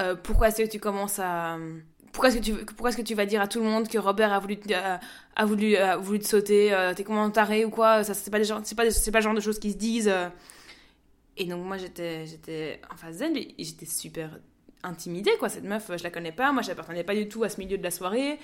euh, 0.00 0.16
pourquoi 0.16 0.48
est-ce 0.48 0.62
que 0.62 0.68
tu 0.68 0.80
commences 0.80 1.18
à. 1.18 1.58
Pourquoi 2.12 2.28
est-ce 2.28 2.96
que, 2.96 3.02
tu, 3.02 3.14
vas 3.14 3.26
dire 3.26 3.40
à 3.40 3.48
tout 3.48 3.58
le 3.58 3.64
monde 3.64 3.88
que 3.88 3.96
Robert 3.96 4.32
a 4.32 4.38
voulu, 4.38 5.76
a 5.76 5.96
voulu 5.96 6.18
te 6.18 6.26
sauter 6.26 6.92
T'es 6.94 7.04
comment 7.04 7.30
taré 7.30 7.64
ou 7.64 7.70
quoi? 7.70 8.04
Ça, 8.04 8.12
c'est 8.12 8.30
pas, 8.30 8.38
des 8.38 8.44
c'est, 8.44 8.74
pas, 8.74 8.90
c'est 8.90 9.10
pas 9.10 9.18
le 9.18 9.24
genre 9.24 9.34
de 9.34 9.40
choses 9.40 9.58
qui 9.58 9.72
se 9.72 9.78
disent. 9.78 10.12
Et 11.36 11.44
donc, 11.46 11.64
moi, 11.64 11.78
j'étais, 11.78 12.26
j'étais 12.26 12.80
en 12.92 12.96
face 12.96 13.18
d'elle 13.18 13.36
et 13.36 13.54
j'étais 13.58 13.86
super 13.86 14.38
intimidée, 14.82 15.32
quoi. 15.38 15.48
Cette 15.48 15.64
meuf, 15.64 15.90
je 15.96 16.02
la 16.02 16.10
connais 16.10 16.32
pas. 16.32 16.52
Moi, 16.52 16.62
je 16.62 16.68
n'appartenais 16.68 17.04
pas 17.04 17.14
du 17.14 17.28
tout 17.28 17.44
à 17.44 17.48
ce 17.48 17.60
milieu 17.60 17.78
de 17.78 17.82
la 17.82 17.90
soirée. 17.90 18.38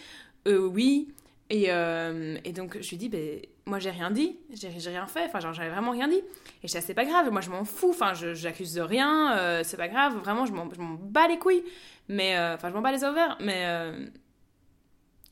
Euh, 0.47 0.67
oui. 0.67 1.09
Et, 1.51 1.67
euh, 1.69 2.37
et, 2.45 2.53
donc 2.53 2.79
je 2.81 2.91
lui 2.91 2.97
dis, 2.97 3.09
ben, 3.09 3.41
moi 3.69 3.79
j'ai 3.79 3.91
rien 3.91 4.11
dit, 4.11 4.39
j'ai 4.51 4.69
rien 4.69 5.07
fait, 5.07 5.27
enfin 5.27 5.39
j'avais 5.53 5.69
vraiment 5.69 5.93
rien 5.93 6.09
dit. 6.09 6.23
Et 6.63 6.69
je 6.69 6.73
dis, 6.73 6.83
c'est 6.83 6.95
pas 6.95 7.05
grave, 7.05 7.31
moi 7.31 7.41
je 7.41 7.51
m'en 7.51 7.65
fous, 7.65 7.91
enfin 7.91 8.15
j'accuse 8.15 8.75
de 8.75 8.81
rien, 8.81 9.37
euh, 9.37 9.63
c'est 9.63 9.77
pas 9.77 9.89
grave, 9.89 10.17
vraiment 10.17 10.47
je 10.47 10.53
m'en 10.53 10.67
bats 10.67 11.29
les 11.29 11.39
couilles, 11.39 11.63
mais 12.09 12.37
enfin 12.55 12.71
je 12.71 12.75
m'en 12.75 12.81
bats 12.81 12.93
les 12.93 13.05
ovaires, 13.05 13.37
mais, 13.41 13.65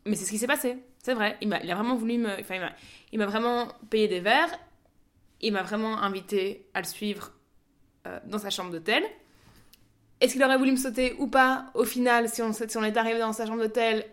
mais 0.05 0.15
c'est 0.15 0.27
ce 0.27 0.31
qui 0.31 0.39
s'est 0.39 0.47
passé, 0.47 0.79
c'est 1.03 1.15
vrai. 1.15 1.37
Il, 1.41 1.53
a, 1.53 1.63
il 1.65 1.71
a 1.71 1.75
vraiment 1.75 1.97
voulu 1.97 2.19
me. 2.19 2.41
Enfin 2.41 2.71
il 3.13 3.19
m'a 3.19 3.27
vraiment 3.27 3.69
payé 3.91 4.07
des 4.07 4.21
verres, 4.21 4.57
il 5.41 5.53
m'a 5.53 5.63
vraiment 5.63 5.99
invité 5.99 6.67
à 6.75 6.81
le 6.81 6.87
suivre 6.87 7.33
dans 8.27 8.39
sa 8.39 8.51
chambre 8.51 8.71
d'hôtel. 8.71 9.03
Est-ce 10.21 10.33
qu'il 10.33 10.45
aurait 10.45 10.57
voulu 10.57 10.73
me 10.73 10.77
sauter 10.77 11.15
ou 11.19 11.27
pas 11.27 11.67
Au 11.75 11.85
final, 11.85 12.29
si 12.29 12.41
on, 12.41 12.53
si 12.53 12.77
on 12.77 12.85
est 12.85 12.97
arrivé 12.97 13.19
dans 13.19 13.33
sa 13.33 13.47
chambre 13.47 13.63
d'hôtel, 13.63 14.07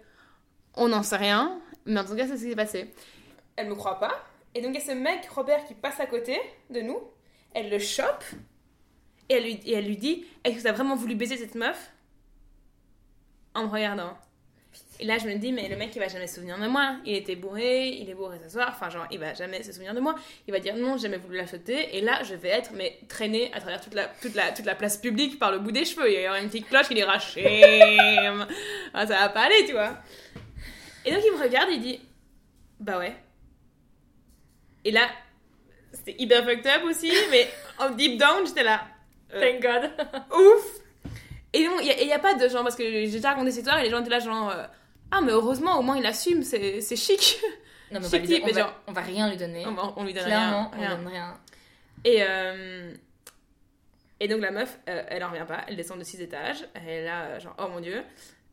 on 0.75 0.89
n'en 0.89 1.03
sait 1.03 1.17
rien, 1.17 1.59
mais 1.85 1.99
en 1.99 2.05
tout 2.05 2.15
cas, 2.15 2.27
c'est 2.27 2.37
ce 2.37 2.43
qui 2.43 2.49
s'est 2.49 2.55
passé. 2.55 2.93
Elle 3.55 3.69
me 3.69 3.75
croit 3.75 3.99
pas. 3.99 4.23
Et 4.55 4.61
donc, 4.61 4.71
il 4.75 4.79
y 4.79 4.83
a 4.83 4.85
ce 4.85 4.91
mec, 4.91 5.25
Robert, 5.27 5.65
qui 5.65 5.73
passe 5.73 5.99
à 5.99 6.05
côté 6.05 6.39
de 6.69 6.81
nous. 6.81 6.99
Elle 7.53 7.69
le 7.69 7.79
chope. 7.79 8.23
Et 9.29 9.35
elle 9.35 9.43
lui, 9.43 9.59
et 9.65 9.73
elle 9.73 9.85
lui 9.85 9.97
dit 9.97 10.25
Est-ce 10.43 10.57
que 10.57 10.61
tu 10.61 10.67
as 10.67 10.73
vraiment 10.73 10.95
voulu 10.95 11.15
baiser 11.15 11.37
cette 11.37 11.55
meuf? 11.55 11.91
En 13.53 13.65
me 13.65 13.69
regardant. 13.69 14.17
Et 14.99 15.05
là, 15.05 15.17
je 15.17 15.27
me 15.27 15.35
dis, 15.35 15.51
mais 15.51 15.67
le 15.69 15.75
mec, 15.75 15.95
il 15.95 15.99
va 15.99 16.07
jamais 16.07 16.27
se 16.27 16.35
souvenir 16.35 16.57
de 16.57 16.67
moi. 16.67 16.95
Il 17.05 17.15
était 17.15 17.35
bourré, 17.35 17.89
il 17.89 18.09
est 18.09 18.13
bourré 18.13 18.37
ce 18.43 18.49
soir. 18.49 18.69
Enfin, 18.71 18.89
genre, 18.89 19.07
il 19.11 19.19
va 19.19 19.33
jamais 19.33 19.61
se 19.63 19.71
souvenir 19.71 19.93
de 19.93 19.99
moi. 19.99 20.15
Il 20.47 20.53
va 20.53 20.59
dire 20.59 20.75
non, 20.75 20.97
j'ai 20.97 21.03
jamais 21.03 21.17
voulu 21.17 21.37
la 21.37 21.47
sauter. 21.47 21.95
Et 21.97 22.01
là, 22.01 22.21
je 22.23 22.35
vais 22.35 22.49
être, 22.49 22.71
mais 22.73 22.99
traînée 23.07 23.51
à 23.53 23.59
travers 23.59 23.81
toute 23.81 23.93
la, 23.93 24.07
toute 24.21 24.35
la, 24.35 24.51
toute 24.51 24.65
la 24.65 24.75
place 24.75 24.97
publique 24.97 25.39
par 25.39 25.51
le 25.51 25.59
bout 25.59 25.71
des 25.71 25.85
cheveux. 25.85 26.11
Il 26.11 26.21
y 26.21 26.27
aura 26.27 26.39
une 26.39 26.47
petite 26.47 26.69
cloche 26.69 26.87
qui 26.87 26.95
dira 26.95 27.19
shame. 27.19 28.47
ah, 28.93 29.07
ça 29.07 29.19
va 29.19 29.29
pas 29.29 29.41
aller, 29.41 29.65
tu 29.65 29.73
vois. 29.73 29.97
Et 31.05 31.11
donc 31.11 31.21
il 31.25 31.37
me 31.37 31.43
regarde 31.43 31.69
il 31.71 31.81
dit 31.81 31.99
Bah 32.79 32.97
ouais. 32.97 33.15
Et 34.85 34.91
là, 34.91 35.07
c'était 35.91 36.15
hyper 36.17 36.43
fucked 36.43 36.67
up 36.67 36.83
aussi, 36.85 37.11
mais 37.31 37.49
en 37.79 37.91
deep 37.91 38.19
down, 38.19 38.45
j'étais 38.45 38.63
là. 38.63 38.81
Euh, 39.33 39.39
Thank 39.39 39.61
God. 39.61 39.91
ouf 40.37 40.65
Et 41.53 41.65
donc, 41.65 41.81
il 41.81 42.05
n'y 42.05 42.13
a, 42.13 42.19
pas 42.19 42.33
de 42.33 42.47
genre, 42.47 42.63
parce 42.63 42.75
que 42.75 42.83
j'ai 42.83 43.07
déjà 43.07 43.29
raconté 43.29 43.51
cette 43.51 43.59
histoire 43.59 43.79
et 43.79 43.83
les 43.83 43.89
gens 43.89 44.01
étaient 44.01 44.09
là, 44.09 44.19
genre 44.19 44.49
euh, 44.49 44.65
Ah, 45.11 45.21
mais 45.21 45.31
heureusement, 45.31 45.79
au 45.79 45.81
moins 45.81 45.97
il 45.97 46.05
assume, 46.05 46.43
c'est 46.43 46.95
chic. 46.95 47.39
Non, 47.91 47.99
mais 47.99 48.09
chic 48.27 48.43
on, 48.43 48.47
va, 48.47 48.59
genre, 48.59 48.81
on, 48.87 48.91
va, 48.91 49.01
rien 49.01 49.29
lui 49.29 49.37
donner. 49.37 49.65
On, 49.65 49.93
on 49.95 50.03
lui 50.03 50.13
donne 50.13 50.25
Clairement, 50.25 50.71
rien. 50.73 50.93
on 50.93 50.97
donne 50.97 51.07
rien. 51.07 51.37
Et, 52.05 52.17
euh, 52.21 52.93
et 54.19 54.27
donc 54.27 54.41
la 54.41 54.51
meuf, 54.51 54.77
elle 54.85 55.23
en 55.23 55.29
revient 55.29 55.45
pas, 55.47 55.63
elle 55.67 55.77
descend 55.77 55.99
de 55.99 56.03
6 56.03 56.21
étages, 56.21 56.65
elle 56.73 56.89
est 56.89 57.05
là, 57.05 57.39
genre, 57.39 57.55
oh 57.59 57.67
mon 57.69 57.79
dieu. 57.79 58.03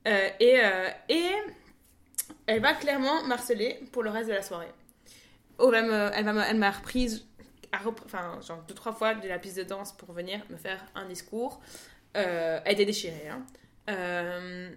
et, 0.07 0.61
et 1.09 1.31
elle 2.47 2.61
va 2.61 2.75
clairement 2.75 3.25
marceler 3.25 3.81
pour 3.93 4.03
le 4.03 4.11
reste 4.11 4.29
de 4.29 4.35
la 4.35 4.43
soirée. 4.43 4.73
Oh, 5.61 5.73
elle, 5.73 6.59
m'a 6.59 6.71
reprise, 6.71 7.27
enfin, 7.73 8.41
genre 8.41 8.63
deux, 8.67 8.75
trois 8.75 8.93
fois 8.93 9.15
de 9.15 9.29
la 9.29 9.39
piste 9.39 9.59
de 9.59 9.63
danse 9.63 9.93
pour 9.93 10.13
venir 10.13 10.41
me 10.51 10.57
faire 10.57 10.85
un 10.95 11.07
discours. 11.07 11.61
Euh, 12.17 12.61
elle 12.65 12.75
était 12.75 12.87
déchirée, 12.87 13.29
hein. 13.29 13.45
Euh, 13.89 14.71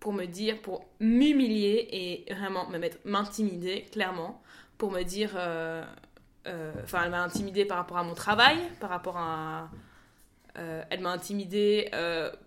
pour 0.00 0.12
me 0.12 0.26
dire, 0.26 0.60
pour 0.60 0.84
m'humilier 1.00 1.88
et 1.90 2.34
vraiment 2.34 2.68
me 2.68 2.78
mettre, 2.78 2.98
m'intimider, 3.04 3.86
clairement, 3.90 4.42
pour 4.76 4.90
me 4.90 5.02
dire. 5.02 5.32
Euh, 5.36 5.84
enfin, 6.82 7.02
elle 7.04 7.10
m'a 7.10 7.22
intimidée 7.22 7.64
par 7.64 7.78
rapport 7.78 7.98
à 7.98 8.04
mon 8.04 8.14
travail, 8.14 8.58
par 8.80 8.90
rapport 8.90 9.16
à 9.16 9.70
elle 10.90 11.00
m'a 11.02 11.10
intimidée 11.10 11.88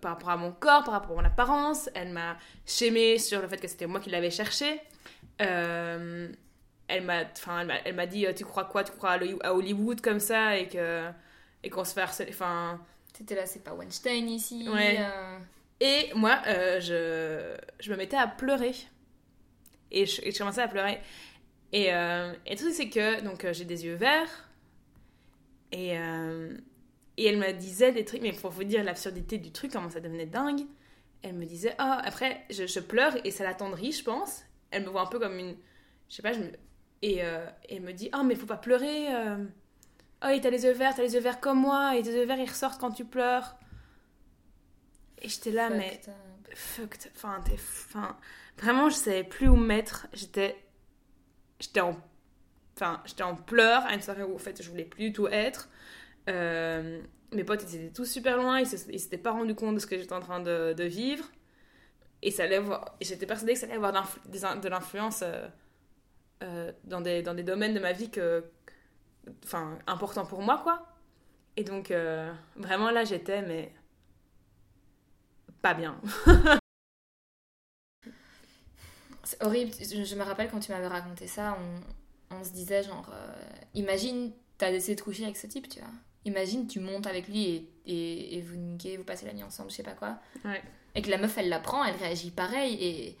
par 0.02 0.12
rapport 0.12 0.28
à 0.28 0.36
mon 0.36 0.52
corps, 0.52 0.84
par 0.84 0.92
rapport 0.92 1.18
à 1.18 1.22
mon 1.22 1.26
apparence. 1.26 1.88
Elle 1.94 2.10
m'a 2.10 2.36
chémé 2.66 3.16
sur 3.16 3.40
le 3.40 3.48
fait 3.48 3.56
que 3.56 3.66
c'était 3.66 3.86
moi 3.86 4.00
qui 4.00 4.10
l'avais 4.10 4.30
cherché. 4.30 4.82
Euh, 5.40 6.28
elle 6.88 7.04
m'a, 7.04 7.24
enfin, 7.24 7.66
elle 7.84 7.94
m'a 7.94 8.06
dit, 8.06 8.26
tu 8.36 8.44
crois 8.44 8.64
quoi? 8.64 8.84
Tu 8.84 8.92
crois 8.92 9.18
à 9.42 9.54
Hollywood 9.54 10.00
comme 10.00 10.20
ça? 10.20 10.56
Et 10.58 10.68
que 10.68 11.08
et 11.62 11.70
qu'on 11.70 11.84
se 11.84 11.94
fait 11.94 12.02
harceler. 12.02 12.30
Enfin. 12.30 12.80
T'étais 13.12 13.34
là, 13.34 13.46
c'est 13.46 13.62
pas 13.62 13.74
Weinstein 13.74 14.28
ici. 14.28 14.68
Ouais. 14.68 14.98
Et 15.80 16.10
moi, 16.14 16.40
je, 16.46 17.56
je 17.80 17.90
me 17.92 17.96
mettais 17.96 18.16
à 18.16 18.26
pleurer. 18.26 18.74
Et 19.90 20.06
je, 20.06 20.22
et 20.22 20.30
je 20.30 20.38
commençais 20.38 20.62
à 20.62 20.68
pleurer. 20.68 21.00
Et, 21.72 21.88
et 21.88 22.56
tout 22.56 22.70
c'est 22.72 22.88
que 22.88 23.22
donc 23.22 23.46
j'ai 23.52 23.64
des 23.64 23.84
yeux 23.84 23.94
verts. 23.94 24.48
Et 25.72 25.96
et 27.16 27.26
elle 27.26 27.38
me 27.38 27.52
disait 27.52 27.92
des 27.92 28.04
trucs, 28.04 28.22
mais 28.22 28.32
pour 28.32 28.50
vous 28.50 28.64
dire 28.64 28.82
l'absurdité 28.82 29.38
du 29.38 29.52
truc, 29.52 29.72
comment 29.72 29.90
ça 29.90 30.00
devenait 30.00 30.26
dingue. 30.26 30.62
Elle 31.22 31.34
me 31.34 31.44
disait, 31.44 31.74
oh, 31.78 31.94
après, 32.04 32.44
je, 32.50 32.80
pleure 32.80 33.14
et 33.24 33.30
ça 33.30 33.44
l'attendrit, 33.44 33.92
je 33.92 34.02
pense. 34.02 34.42
Elle 34.70 34.84
me 34.84 34.88
voit 34.88 35.02
un 35.02 35.06
peu 35.06 35.18
comme 35.18 35.38
une. 35.38 35.56
Je 36.08 36.16
sais 36.16 36.22
pas, 36.22 36.32
je 36.32 36.40
me. 36.40 36.50
Et, 37.02 37.24
euh, 37.24 37.44
elle 37.68 37.82
me 37.82 37.92
dit, 37.92 38.10
oh, 38.14 38.22
mais 38.22 38.34
faut 38.34 38.46
pas 38.46 38.56
pleurer. 38.56 39.14
Euh... 39.14 39.44
Oh, 40.24 40.28
et 40.28 40.40
t'as 40.40 40.50
les 40.50 40.64
yeux 40.64 40.72
verts, 40.72 40.94
t'as 40.94 41.02
les 41.02 41.14
yeux 41.14 41.20
verts 41.20 41.40
comme 41.40 41.60
moi, 41.60 41.96
et 41.96 42.02
tes 42.02 42.12
yeux 42.12 42.24
verts 42.24 42.38
ils 42.38 42.48
ressortent 42.48 42.80
quand 42.80 42.92
tu 42.92 43.04
pleures. 43.04 43.56
Et 45.20 45.28
j'étais 45.28 45.50
là, 45.50 45.70
mais. 45.70 46.00
Fucked. 46.54 47.10
Enfin, 47.16 47.40
t'es. 47.44 47.54
Enfin. 47.54 48.16
Vraiment, 48.58 48.88
je 48.88 48.96
savais 48.96 49.24
plus 49.24 49.48
où 49.48 49.56
me 49.56 49.66
mettre. 49.66 50.06
J'étais. 50.12 50.56
J'étais 51.60 51.80
en. 51.80 51.96
Enfin, 52.76 53.02
j'étais 53.04 53.22
en 53.22 53.36
pleurs 53.36 53.84
à 53.86 53.94
une 53.94 54.02
soirée 54.02 54.22
où, 54.22 54.34
en 54.34 54.38
fait, 54.38 54.62
je 54.62 54.70
voulais 54.70 54.84
plus 54.84 55.06
du 55.06 55.12
tout 55.12 55.28
être. 55.28 55.68
Euh, 56.28 57.00
mes 57.32 57.44
potes, 57.44 57.64
ils 57.64 57.76
étaient 57.76 57.92
tous 57.92 58.04
super 58.04 58.36
loin. 58.36 58.60
Ils 58.60 58.66
s'étaient 58.66 59.18
pas 59.18 59.32
rendus 59.32 59.54
compte 59.54 59.74
de 59.74 59.80
ce 59.80 59.86
que 59.86 59.98
j'étais 59.98 60.12
en 60.12 60.20
train 60.20 60.40
de, 60.40 60.72
de 60.72 60.84
vivre. 60.84 61.24
Et 62.22 62.30
ça 62.30 62.44
allait 62.44 62.56
avoir... 62.56 62.96
j'étais 63.00 63.26
persuadée 63.26 63.54
que 63.54 63.58
ça 63.58 63.66
allait 63.66 63.74
avoir 63.74 63.92
de 63.92 64.68
l'influence 64.68 65.22
euh, 65.22 65.48
euh, 66.42 66.72
dans, 66.84 67.00
des, 67.00 67.22
dans 67.22 67.34
des 67.34 67.42
domaines 67.42 67.74
de 67.74 67.80
ma 67.80 67.92
vie 67.92 68.10
que, 68.10 68.44
enfin, 69.44 69.78
importants 69.86 70.26
pour 70.26 70.42
moi, 70.42 70.60
quoi. 70.62 70.86
Et 71.56 71.64
donc, 71.64 71.90
euh, 71.90 72.32
vraiment, 72.56 72.90
là, 72.90 73.04
j'étais, 73.04 73.42
mais 73.42 73.72
pas 75.60 75.74
bien. 75.74 76.00
c'est 79.24 79.42
horrible. 79.42 79.72
Je, 79.72 80.14
me 80.14 80.22
rappelle 80.22 80.50
quand 80.50 80.60
tu 80.60 80.72
m'avais 80.72 80.88
raconté 80.88 81.26
ça, 81.26 81.56
on, 82.30 82.36
on 82.36 82.44
se 82.44 82.50
disait, 82.50 82.82
genre, 82.82 83.10
imagine, 83.74 84.32
t'as 84.58 84.70
essayé 84.72 84.96
de 84.96 85.00
coucher 85.00 85.24
avec 85.24 85.36
ce 85.36 85.46
type, 85.46 85.68
tu 85.68 85.78
vois. 85.80 85.90
Imagine, 86.24 86.66
tu 86.66 86.80
montes 86.80 87.06
avec 87.06 87.28
lui 87.28 87.46
et, 87.46 87.68
et, 87.86 88.38
et 88.38 88.42
vous 88.42 88.56
niquez, 88.56 88.96
vous 88.96 89.04
passez 89.04 89.26
la 89.26 89.32
nuit 89.32 89.42
ensemble, 89.42 89.70
je 89.70 89.76
sais 89.76 89.82
pas 89.82 89.94
quoi. 89.94 90.18
Ouais 90.44 90.62
et 90.94 91.02
que 91.02 91.10
la 91.10 91.18
meuf 91.18 91.36
elle 91.38 91.48
la 91.48 91.58
prend, 91.58 91.84
elle 91.84 91.96
réagit 91.96 92.30
pareil 92.30 92.76
et 92.80 93.18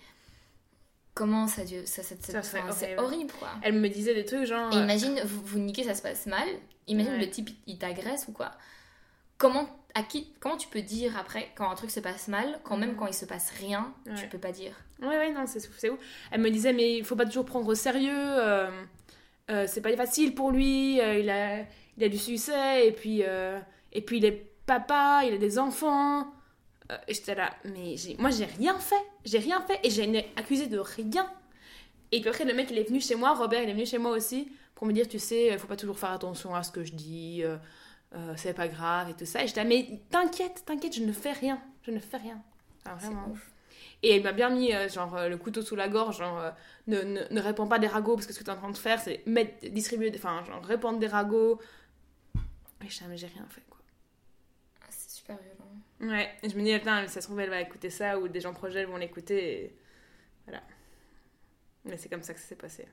comment 1.14 1.46
ça 1.46 1.62
ça, 1.66 2.02
ça, 2.02 2.14
ça, 2.20 2.42
c'est 2.72 2.98
horrible 2.98 3.32
quoi. 3.38 3.48
Elle 3.62 3.74
me 3.74 3.88
disait 3.88 4.14
des 4.14 4.24
trucs 4.24 4.44
genre. 4.46 4.72
Et 4.72 4.76
euh, 4.76 4.82
imagine 4.82 5.20
vous, 5.24 5.42
vous 5.44 5.58
niquez 5.58 5.84
ça 5.84 5.94
se 5.94 6.02
passe 6.02 6.26
mal, 6.26 6.48
imagine 6.86 7.18
le 7.18 7.28
type 7.28 7.50
il 7.66 7.78
t'agresse 7.78 8.26
ou 8.28 8.32
quoi. 8.32 8.52
Comment 9.38 9.68
à 9.94 10.02
qui 10.02 10.32
comment 10.40 10.56
tu 10.56 10.68
peux 10.68 10.82
dire 10.82 11.16
après 11.18 11.50
quand 11.54 11.70
un 11.70 11.74
truc 11.74 11.90
se 11.90 12.00
passe 12.00 12.28
mal, 12.28 12.60
quand 12.64 12.76
même 12.76 12.96
quand 12.96 13.06
il 13.06 13.14
se 13.14 13.24
passe 13.24 13.50
rien, 13.58 13.92
tu 14.16 14.26
peux 14.28 14.38
pas 14.38 14.52
dire? 14.52 14.74
Ouais 15.00 15.18
ouais 15.18 15.32
non 15.32 15.44
c'est 15.46 15.60
c'est 15.60 15.90
où 15.90 15.98
Elle 16.30 16.40
me 16.40 16.50
disait 16.50 16.72
mais 16.72 16.96
il 16.96 17.04
faut 17.04 17.16
pas 17.16 17.26
toujours 17.26 17.44
prendre 17.44 17.68
au 17.68 17.74
sérieux. 17.74 18.12
Euh, 18.14 18.70
euh, 19.50 19.66
c'est 19.66 19.80
pas 19.80 19.94
facile 19.96 20.34
pour 20.34 20.50
lui, 20.50 20.94
il 20.96 21.30
a 21.30 21.64
il 21.98 22.04
a 22.04 22.08
du 22.08 22.18
succès 22.18 22.86
et 22.86 22.92
puis 22.92 23.22
et 23.92 24.00
puis 24.00 24.18
il 24.18 24.24
est 24.24 24.46
papa, 24.64 25.22
il 25.26 25.34
a 25.34 25.38
des 25.38 25.58
enfants. 25.58 26.32
Euh, 26.92 26.98
et 27.08 27.14
j'étais 27.14 27.34
là, 27.34 27.54
mais 27.64 27.96
moi 28.18 28.30
j'ai 28.30 28.44
rien 28.44 28.78
fait, 28.78 29.04
j'ai 29.24 29.38
rien 29.38 29.60
fait 29.62 29.78
et 29.82 29.90
j'ai 29.90 30.04
été 30.04 30.30
accusée 30.36 30.66
de 30.66 30.78
rien. 30.78 31.30
Et 32.10 32.20
puis 32.20 32.28
après, 32.28 32.44
le 32.44 32.54
mec 32.54 32.68
il 32.70 32.78
est 32.78 32.88
venu 32.88 33.00
chez 33.00 33.14
moi, 33.14 33.34
Robert 33.34 33.62
il 33.62 33.70
est 33.70 33.72
venu 33.72 33.86
chez 33.86 33.98
moi 33.98 34.12
aussi 34.12 34.50
pour 34.74 34.86
me 34.86 34.92
dire, 34.92 35.08
tu 35.08 35.18
sais, 35.18 35.48
il 35.52 35.58
faut 35.58 35.66
pas 35.66 35.76
toujours 35.76 35.98
faire 35.98 36.10
attention 36.10 36.54
à 36.54 36.62
ce 36.62 36.72
que 36.72 36.84
je 36.84 36.92
dis, 36.92 37.42
euh, 37.44 37.56
euh, 38.14 38.34
c'est 38.36 38.54
pas 38.54 38.68
grave 38.68 39.10
et 39.10 39.14
tout 39.14 39.24
ça. 39.24 39.42
Et 39.42 39.46
j'étais 39.46 39.62
là, 39.62 39.68
mais 39.68 40.00
t'inquiète, 40.10 40.64
t'inquiète, 40.66 40.94
je 40.94 41.02
ne 41.02 41.12
fais 41.12 41.32
rien, 41.32 41.60
je 41.82 41.90
ne 41.90 42.00
fais 42.00 42.18
rien. 42.18 42.42
vraiment. 42.84 43.34
Et 44.02 44.16
il 44.16 44.22
m'a 44.22 44.32
bien 44.32 44.50
mis 44.50 44.72
genre 44.92 45.28
le 45.28 45.36
couteau 45.36 45.62
sous 45.62 45.76
la 45.76 45.88
gorge, 45.88 46.18
genre 46.18 46.52
ne, 46.88 47.00
ne, 47.02 47.20
ne, 47.30 47.40
réponds 47.40 47.68
pas 47.68 47.78
des 47.78 47.86
ragots 47.86 48.16
parce 48.16 48.26
que 48.26 48.32
ce 48.32 48.40
que 48.40 48.44
tu 48.44 48.50
es 48.50 48.52
en 48.52 48.56
train 48.56 48.70
de 48.70 48.76
faire 48.76 49.00
c'est 49.00 49.24
mettre, 49.26 49.68
distribuer, 49.68 50.12
enfin 50.14 50.44
genre 50.44 50.62
répandre 50.62 50.98
des 50.98 51.06
ragots. 51.06 51.60
Et 52.84 52.88
je 52.88 53.04
mais 53.04 53.16
j'ai 53.16 53.28
rien 53.28 53.46
fait 53.48 53.62
quoi. 53.70 53.78
Ah, 54.82 54.86
c'est 54.90 55.10
super 55.10 55.36
violent. 55.38 55.61
Ouais, 56.02 56.36
je 56.42 56.56
me 56.56 56.62
dis, 56.62 56.72
attends, 56.72 57.06
ça 57.06 57.20
se 57.20 57.26
trouve, 57.26 57.38
elle 57.40 57.50
va 57.50 57.60
écouter 57.60 57.88
ça, 57.88 58.18
ou 58.18 58.26
des 58.26 58.40
gens 58.40 58.52
proches 58.52 58.72
d'elle 58.74 58.86
vont 58.86 58.96
l'écouter, 58.96 59.64
et... 59.64 59.78
voilà. 60.46 60.62
Mais 61.84 61.96
c'est 61.96 62.08
comme 62.08 62.22
ça 62.22 62.34
que 62.34 62.40
ça 62.40 62.46
s'est 62.46 62.56
passé. 62.56 62.88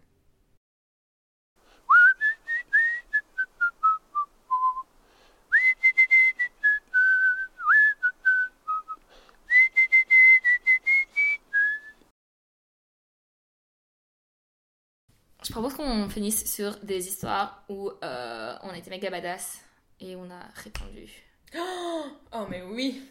Je 15.43 15.51
propose 15.51 15.73
qu'on 15.73 16.09
finisse 16.09 16.45
sur 16.53 16.77
des 16.83 17.07
histoires 17.07 17.63
où 17.69 17.89
euh, 18.03 18.55
on 18.61 18.71
été 18.71 18.91
méga 18.91 19.09
badass 19.09 19.65
et 19.99 20.15
on 20.15 20.29
a 20.29 20.43
répondu 20.53 21.28
Oh, 22.31 22.45
mais 22.49 22.61
oui. 22.61 23.01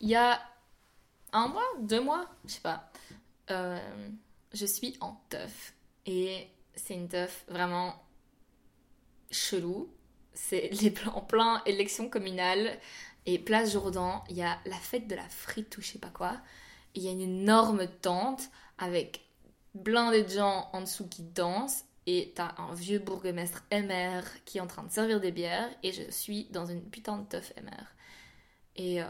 Il 0.00 0.08
y 0.08 0.14
a 0.14 0.40
un 1.32 1.48
mois, 1.48 1.66
deux 1.80 2.00
mois, 2.00 2.26
je 2.46 2.52
sais 2.52 2.60
pas. 2.60 2.90
Euh, 3.50 4.08
je 4.52 4.66
suis 4.66 4.96
en 5.00 5.20
teuf. 5.28 5.74
Et 6.06 6.48
c'est 6.74 6.94
une 6.94 7.08
teuf 7.08 7.44
vraiment 7.48 7.94
chelou. 9.30 9.92
C'est 10.32 10.70
les 10.80 10.94
en 11.12 11.20
plein 11.20 11.62
élection 11.66 12.08
communale. 12.08 12.78
Et 13.26 13.38
place 13.38 13.72
Jourdan, 13.72 14.24
il 14.28 14.36
y 14.36 14.42
a 14.42 14.58
la 14.66 14.76
fête 14.76 15.06
de 15.06 15.14
la 15.14 15.28
frite 15.28 15.76
ou 15.76 15.82
je 15.82 15.88
sais 15.88 15.98
pas 15.98 16.10
quoi. 16.10 16.40
Il 16.94 17.02
y 17.02 17.08
a 17.08 17.12
une 17.12 17.20
énorme 17.20 17.86
tente 17.86 18.50
avec 18.78 19.24
blindé 19.74 20.24
de 20.24 20.28
gens 20.28 20.68
en 20.72 20.80
dessous 20.80 21.08
qui 21.08 21.22
dansent 21.22 21.84
et 22.06 22.32
t'as 22.34 22.54
un 22.58 22.74
vieux 22.74 22.98
bourgmestre 22.98 23.64
MR 23.72 24.22
qui 24.44 24.58
est 24.58 24.60
en 24.60 24.66
train 24.66 24.82
de 24.82 24.90
servir 24.90 25.20
des 25.20 25.32
bières 25.32 25.68
et 25.82 25.92
je 25.92 26.10
suis 26.10 26.44
dans 26.50 26.66
une 26.66 26.82
putain 26.82 27.18
de 27.18 27.26
teuf 27.26 27.52
MR. 27.62 27.86
Et 28.76 29.02
euh, 29.02 29.06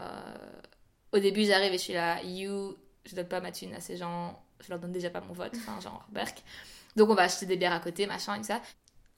au 1.11 1.19
début 1.19 1.45
j'arrive 1.45 1.73
et 1.73 1.77
je 1.77 1.83
suis 1.83 1.93
là, 1.93 2.21
you, 2.23 2.75
je 3.05 3.15
donne 3.15 3.27
pas 3.27 3.41
ma 3.41 3.51
thune 3.51 3.73
à 3.73 3.79
ces 3.79 3.97
gens, 3.97 4.43
je 4.59 4.69
leur 4.69 4.79
donne 4.79 4.91
déjà 4.91 5.09
pas 5.09 5.21
mon 5.21 5.33
vote, 5.33 5.53
enfin 5.55 5.79
genre 5.79 6.05
Berk. 6.11 6.43
Donc 6.95 7.09
on 7.09 7.15
va 7.15 7.23
acheter 7.23 7.45
des 7.45 7.57
bières 7.57 7.73
à 7.73 7.79
côté, 7.79 8.05
machin 8.05 8.35
et 8.35 8.39
tout 8.39 8.45
ça. 8.45 8.61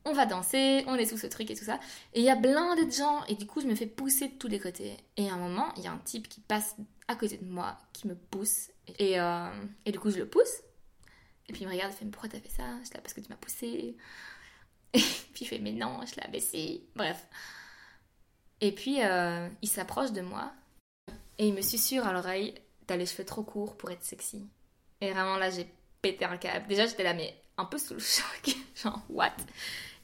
On 0.07 0.13
va 0.13 0.25
danser, 0.27 0.83
on 0.87 0.95
est 0.95 1.05
sous 1.05 1.17
ce 1.17 1.27
truc 1.27 1.49
et 1.49 1.55
tout 1.55 1.65
ça. 1.65 1.79
Et 2.13 2.19
il 2.19 2.25
y 2.25 2.29
a 2.29 2.35
plein 2.35 2.75
de 2.75 2.89
gens 2.91 3.25
et 3.25 3.35
du 3.35 3.47
coup 3.47 3.59
je 3.59 3.65
me 3.65 3.75
fais 3.75 3.87
pousser 3.87 4.29
de 4.29 4.33
tous 4.35 4.47
les 4.47 4.59
côtés. 4.59 4.95
Et 5.17 5.29
à 5.29 5.33
un 5.33 5.37
moment, 5.37 5.73
il 5.77 5.83
y 5.83 5.87
a 5.87 5.91
un 5.91 5.97
type 5.97 6.29
qui 6.29 6.39
passe 6.41 6.75
à 7.07 7.15
côté 7.15 7.37
de 7.37 7.45
moi, 7.45 7.77
qui 7.91 8.07
me 8.07 8.15
pousse. 8.15 8.69
Et, 8.99 9.19
euh, 9.19 9.49
et 9.85 9.91
du 9.91 9.99
coup 9.99 10.11
je 10.11 10.17
le 10.17 10.27
pousse. 10.27 10.61
Et 11.47 11.53
puis 11.53 11.61
il 11.61 11.67
me 11.67 11.73
regarde, 11.73 11.93
il 11.93 11.97
fait, 11.97 12.05
mais 12.05 12.11
pourquoi 12.11 12.29
t'as 12.29 12.39
fait 12.39 12.49
ça? 12.49 12.63
Je 12.83 12.93
là, 12.93 13.01
parce 13.01 13.13
que 13.13 13.21
tu 13.21 13.29
m'as 13.29 13.35
poussé. 13.35 13.95
Et 14.93 14.99
puis 14.99 15.41
il 15.41 15.47
fait, 15.47 15.59
mais 15.59 15.73
non, 15.73 15.99
je 16.05 16.19
l'ai 16.19 16.27
baissé. 16.29 16.83
Bref. 16.95 17.27
Et 18.61 18.71
puis 18.71 19.03
euh, 19.03 19.49
il 19.61 19.69
s'approche 19.69 20.11
de 20.11 20.21
moi 20.21 20.51
et 21.37 21.47
il 21.47 21.53
me 21.53 21.61
susurre 21.61 22.07
à 22.07 22.13
l'oreille, 22.13 22.55
t'as 22.87 22.95
les 22.95 23.05
cheveux 23.05 23.25
trop 23.25 23.43
courts 23.43 23.75
pour 23.77 23.91
être 23.91 24.03
sexy. 24.03 24.47
Et 25.01 25.11
vraiment 25.11 25.37
là, 25.37 25.49
j'ai 25.49 25.67
pété 26.01 26.25
un 26.25 26.37
câble. 26.37 26.67
Déjà, 26.67 26.85
j'étais 26.85 27.03
là, 27.03 27.13
mais 27.13 27.35
un 27.57 27.65
peu 27.65 27.77
sous 27.77 27.93
le 27.93 27.99
choc. 27.99 28.55
Genre, 28.75 29.01
what? 29.09 29.35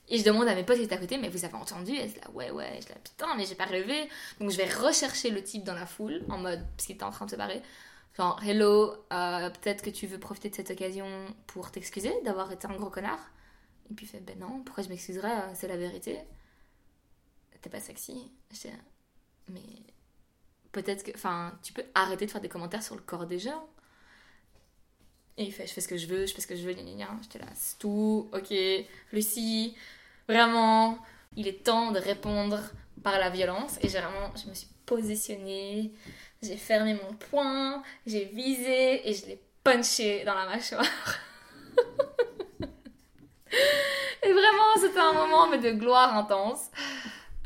Et 0.10 0.18
je 0.18 0.26
demande 0.26 0.48
à 0.48 0.56
mes 0.56 0.64
potes 0.64 0.78
qui 0.78 0.84
étaient 0.84 0.96
à 0.96 0.98
côté, 0.98 1.18
mais 1.18 1.30
vous 1.30 1.46
avez 1.46 1.54
entendu? 1.54 1.94
Et 1.94 2.08
là, 2.08 2.30
ouais, 2.34 2.52
ouais. 2.52 2.80
Je 2.84 2.90
là, 2.90 2.96
putain, 3.02 3.34
mais 3.38 3.46
j'ai 3.46 3.56
pas 3.56 3.66
rêvé. 3.66 4.10
Donc 4.40 4.52
je 4.52 4.58
vais 4.58 4.70
rechercher 4.70 5.30
le 5.30 5.42
type 5.42 5.64
dans 5.64 5.74
la 5.74 5.86
foule, 5.86 6.22
en 6.30 6.38
mode, 6.38 6.66
parce 6.76 6.86
qu'il 6.86 6.96
était 6.96 7.06
en 7.06 7.12
train 7.12 7.26
de 7.26 7.32
se 7.32 7.36
barrer. 7.38 7.62
Genre, 8.18 8.42
hello, 8.44 8.94
euh, 9.14 9.50
peut-être 9.50 9.84
que 9.84 9.90
tu 9.90 10.06
veux 10.06 10.20
profiter 10.20 10.50
de 10.50 10.56
cette 10.56 10.72
occasion 10.72 11.08
pour 11.48 11.72
t'excuser 11.72 12.14
d'avoir 12.24 12.52
été 12.52 12.68
un 12.68 12.76
gros 12.76 12.90
connard. 12.90 13.32
Et 13.90 13.94
puis 13.94 14.06
il 14.06 14.10
fait, 14.10 14.20
ben 14.20 14.38
non, 14.40 14.64
pourquoi 14.64 14.84
je 14.84 14.90
m'excuserais 14.90 15.32
euh, 15.32 15.52
C'est 15.54 15.68
la 15.68 15.78
vérité. 15.78 16.20
T'es 17.62 17.70
pas 17.70 17.80
sexy. 17.80 18.32
Je 18.52 18.70
mais 19.50 19.62
peut-être 20.72 21.04
que. 21.04 21.12
Enfin, 21.16 21.58
tu 21.62 21.74
peux 21.74 21.84
arrêter 21.94 22.26
de 22.26 22.32
faire 22.32 22.42
des 22.42 22.50
commentaires 22.50 22.84
sur 22.84 22.96
le 22.96 23.02
corps 23.02 23.26
des 23.26 23.40
gens. 23.40 23.68
Et 25.38 25.46
il 25.46 25.54
fait, 25.54 25.68
je 25.68 25.74
fais 25.74 25.82
ce 25.82 25.88
que 25.88 25.98
je 25.98 26.08
veux, 26.08 26.26
je 26.26 26.34
fais 26.34 26.42
ce 26.42 26.48
que 26.48 26.56
je 26.56 26.64
veux, 26.64 26.74
J'étais 26.74 27.40
là, 27.40 27.46
c'est 27.54 27.78
tout, 27.80 28.30
ok. 28.34 28.54
Lucie, 29.14 29.76
vraiment, 30.28 30.98
il 31.36 31.48
est 31.48 31.64
temps 31.64 31.92
de 31.92 32.00
répondre 32.00 32.60
par 33.04 33.18
la 33.18 33.30
violence. 33.30 33.78
Et 33.82 33.90
j'ai 33.90 34.00
vraiment, 34.00 34.36
je 34.36 34.50
me 34.50 34.54
suis 34.54 34.68
positionnée 34.86 35.94
j'ai 36.42 36.58
fermé 36.58 36.96
mon 36.96 37.14
poing, 37.14 37.84
j'ai 38.06 38.26
visé 38.26 39.08
et 39.08 39.14
je 39.14 39.28
l'ai 39.28 39.42
punché 39.64 40.24
dans 40.24 40.34
la 40.34 40.46
mâchoire. 40.46 40.84
et 44.24 44.32
vraiment, 44.32 44.76
c'était 44.80 45.00
un 45.00 45.14
moment 45.14 45.48
de 45.56 45.72
gloire 45.72 46.16
intense. 46.16 46.72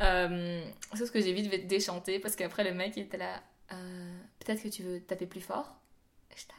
Euh, 0.02 0.64
ce 0.94 1.12
que 1.12 1.22
j'ai 1.22 1.34
vite 1.34 1.68
déchanté 1.68 2.20
parce 2.20 2.36
qu'après 2.36 2.64
le 2.64 2.74
mec 2.74 2.94
il 2.98 3.04
était 3.04 3.18
là. 3.18 3.42
Euh, 3.72 4.18
peut-être 4.40 4.64
que 4.64 4.68
tu 4.68 4.84
veux 4.84 5.02
taper 5.02 5.26
plus 5.26 5.42
fort? 5.42 5.76
J'étais 6.36 6.54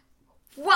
What? 0.57 0.75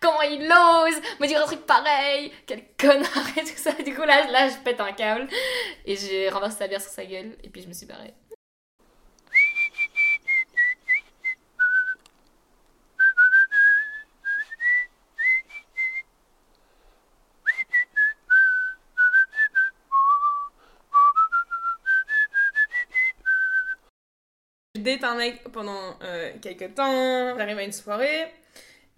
Comment 0.00 0.22
il 0.22 0.42
ose 0.42 1.00
me 1.20 1.26
dire 1.26 1.40
un 1.40 1.46
truc 1.46 1.64
pareil? 1.66 2.32
Quel 2.46 2.64
connard 2.76 3.28
et 3.36 3.42
tout 3.42 3.56
ça. 3.56 3.72
Du 3.72 3.94
coup 3.94 4.02
là, 4.02 4.28
là 4.30 4.48
je 4.48 4.56
pète 4.58 4.80
un 4.80 4.92
câble 4.92 5.28
et 5.84 5.96
j'ai 5.96 6.28
renversé 6.28 6.58
sa 6.58 6.68
bière 6.68 6.80
sur 6.80 6.90
sa 6.90 7.04
gueule 7.04 7.36
et 7.42 7.48
puis 7.48 7.62
je 7.62 7.68
me 7.68 7.72
suis 7.72 7.86
barrée. 7.86 8.14
Pendant 25.52 25.98
euh, 26.02 26.32
quelques 26.40 26.74
temps, 26.74 27.36
j'arrive 27.36 27.58
à 27.58 27.64
une 27.64 27.72
soirée, 27.72 28.26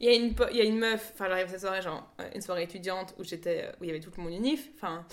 il 0.01 0.07
y, 0.07 0.11
a 0.11 0.15
une, 0.15 0.35
y 0.53 0.61
a 0.61 0.65
une 0.65 0.79
meuf, 0.79 1.13
enfin 1.15 1.29
j'arrive 1.29 1.47
à 1.47 1.49
cette 1.49 1.61
soirée, 1.61 1.83
genre 1.83 2.13
euh, 2.21 2.29
une 2.35 2.43
soirée 2.43 2.65
étudiante 2.65 3.15
où 3.19 3.25
j'étais, 3.25 3.65
euh, 3.65 3.73
où 3.81 3.85
il 3.85 3.87
y 3.89 3.91
avait 3.91 4.01
tout 4.01 4.11
mon 4.19 4.29
unif, 4.29 4.69
enfin 4.75 5.07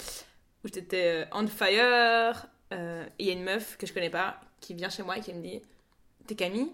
où 0.63 0.67
j'étais 0.73 1.25
on 1.31 1.47
fire, 1.47 2.47
et 2.71 2.75
il 3.19 3.27
y 3.27 3.29
a 3.29 3.33
une 3.33 3.43
meuf 3.43 3.77
que 3.77 3.85
je 3.85 3.93
connais 3.93 4.09
pas 4.09 4.41
qui 4.59 4.73
vient 4.73 4.89
chez 4.89 5.03
moi 5.03 5.17
et 5.17 5.21
qui 5.21 5.33
me 5.33 5.41
dit 5.41 5.61
T'es 6.25 6.35
Camille? 6.35 6.71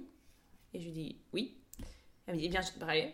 Et 0.74 0.80
je 0.80 0.86
lui 0.86 0.92
dis 0.92 1.18
Oui. 1.34 1.58
Elle 2.26 2.36
me 2.36 2.40
dit 2.40 2.48
Viens, 2.48 2.62
je 2.62 2.72
te 2.72 2.80
parler. 2.80 3.14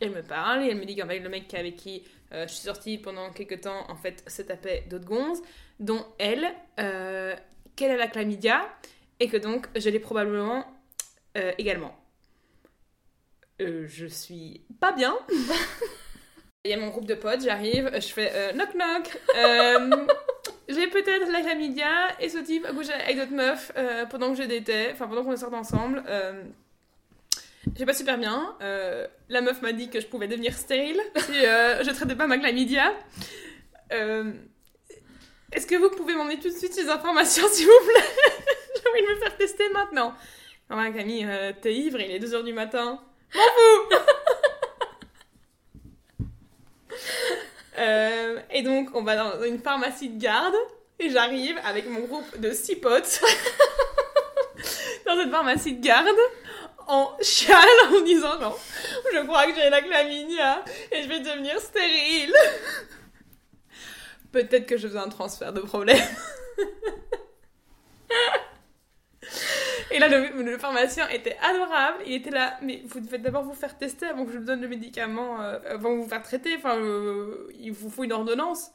Elle 0.00 0.10
me 0.10 0.22
parle 0.22 0.62
et 0.62 0.68
elle 0.68 0.76
me 0.76 0.84
dit 0.84 0.94
qu'avec 0.94 1.22
le 1.22 1.28
mec 1.28 1.52
avec 1.54 1.76
qui 1.76 2.04
euh, 2.34 2.46
je 2.48 2.52
suis 2.52 2.64
sortie 2.64 2.98
pendant 2.98 3.30
quelques 3.30 3.60
temps, 3.60 3.88
en 3.88 3.96
fait, 3.96 4.24
se 4.28 4.42
tapait 4.42 4.84
d'autres 4.90 5.04
gonzes, 5.04 5.42
dont 5.78 6.04
elle, 6.18 6.46
euh, 6.80 7.34
qu'elle 7.76 7.92
a 7.92 7.96
la 7.96 8.08
chlamydia 8.08 8.68
et 9.24 9.28
que 9.28 9.38
donc 9.38 9.68
je 9.74 9.88
l'ai 9.88 9.98
probablement 9.98 10.66
euh, 11.38 11.52
également. 11.56 11.96
Euh, 13.62 13.86
je 13.88 14.04
suis 14.04 14.60
pas 14.80 14.92
bien. 14.92 15.16
Il 16.64 16.70
y 16.70 16.74
a 16.74 16.76
mon 16.76 16.88
groupe 16.88 17.06
de 17.06 17.14
potes, 17.14 17.42
j'arrive, 17.42 17.90
je 17.94 18.08
fais 18.08 18.30
euh, 18.34 18.52
knock 18.52 18.74
knock. 18.74 19.18
Euh, 19.36 20.06
j'ai 20.68 20.86
peut-être 20.88 21.30
la 21.30 21.40
chlamydia 21.40 22.20
et 22.20 22.28
ce 22.28 22.38
type 22.38 22.64
a 22.66 22.72
couché 22.72 22.92
avec 22.92 23.16
d'autres 23.16 23.32
meufs 23.32 23.72
pendant 24.10 24.32
que 24.32 24.42
je 24.42 24.46
d'étais, 24.46 24.90
enfin 24.92 25.08
pendant 25.08 25.24
qu'on 25.24 25.36
sortait 25.36 25.56
ensemble. 25.56 26.02
J'ai 27.76 27.84
pas 27.84 27.92
super 27.94 28.16
bien. 28.16 28.56
La 29.28 29.40
meuf 29.40 29.60
m'a 29.62 29.72
dit 29.72 29.90
que 29.90 30.00
je 30.00 30.06
pouvais 30.06 30.28
devenir 30.28 30.54
stérile 30.54 31.00
si 31.16 31.32
je 31.32 31.90
traitais 31.94 32.14
pas 32.14 32.26
ma 32.26 32.38
chlamydia. 32.38 32.94
Est-ce 33.90 35.66
que 35.66 35.76
vous 35.76 35.90
pouvez 35.90 36.14
m'emmener 36.14 36.38
tout 36.38 36.48
de 36.48 36.56
suite 36.56 36.72
ces 36.72 36.88
informations, 36.88 37.46
s'il 37.48 37.66
vous 37.66 37.86
plaît? 37.86 38.54
Envie 38.94 39.02
de 39.02 39.08
me 39.12 39.16
faire 39.18 39.36
tester 39.36 39.68
maintenant. 39.70 40.14
Non, 40.70 40.76
ouais, 40.78 40.92
Camille, 40.92 41.26
euh, 41.28 41.52
t'es 41.60 41.74
ivre, 41.74 42.00
il 42.00 42.12
est 42.12 42.20
2h 42.20 42.44
du 42.44 42.52
matin. 42.52 43.00
M'en 43.34 43.42
fous 43.42 43.88
Euh, 47.76 48.38
Et 48.52 48.62
donc, 48.62 48.90
on 48.94 49.02
va 49.02 49.16
dans 49.16 49.42
une 49.42 49.58
pharmacie 49.58 50.10
de 50.10 50.22
garde. 50.22 50.54
Et 51.00 51.10
j'arrive 51.10 51.58
avec 51.64 51.88
mon 51.88 52.02
groupe 52.02 52.38
de 52.38 52.52
six 52.52 52.76
potes 52.76 53.20
dans 55.06 55.18
cette 55.18 55.32
pharmacie 55.32 55.72
de 55.72 55.84
garde 55.84 56.06
en 56.86 57.16
chiale 57.20 57.66
en 57.88 58.00
disant 58.02 58.38
genre 58.40 58.56
je 59.12 59.18
crois 59.26 59.46
que 59.46 59.56
j'ai 59.56 59.70
la 59.70 59.82
chlamydia 59.82 60.64
et 60.92 61.02
je 61.02 61.08
vais 61.08 61.18
devenir 61.18 61.58
stérile. 61.58 62.32
Peut-être 64.30 64.66
que 64.66 64.76
je 64.76 64.86
faisais 64.86 64.98
un 65.00 65.08
transfert 65.08 65.52
de 65.52 65.62
problème. 65.62 65.98
Et 69.90 69.98
là, 69.98 70.08
le, 70.08 70.42
le 70.42 70.58
pharmacien 70.58 71.08
était 71.08 71.36
adorable. 71.42 71.98
Il 72.06 72.14
était 72.14 72.30
là, 72.30 72.58
mais 72.62 72.82
vous 72.86 73.00
devez 73.00 73.18
d'abord 73.18 73.44
vous 73.44 73.54
faire 73.54 73.76
tester 73.76 74.06
avant 74.06 74.24
que 74.24 74.32
je 74.32 74.38
vous 74.38 74.44
donne 74.44 74.60
le 74.60 74.68
médicament, 74.68 75.40
euh, 75.40 75.58
avant 75.66 75.92
de 75.92 76.02
vous 76.02 76.08
faire 76.08 76.22
traiter. 76.22 76.56
Enfin, 76.56 76.78
euh, 76.78 77.48
il 77.58 77.72
vous 77.72 77.90
faut 77.90 78.04
une 78.04 78.12
ordonnance. 78.12 78.72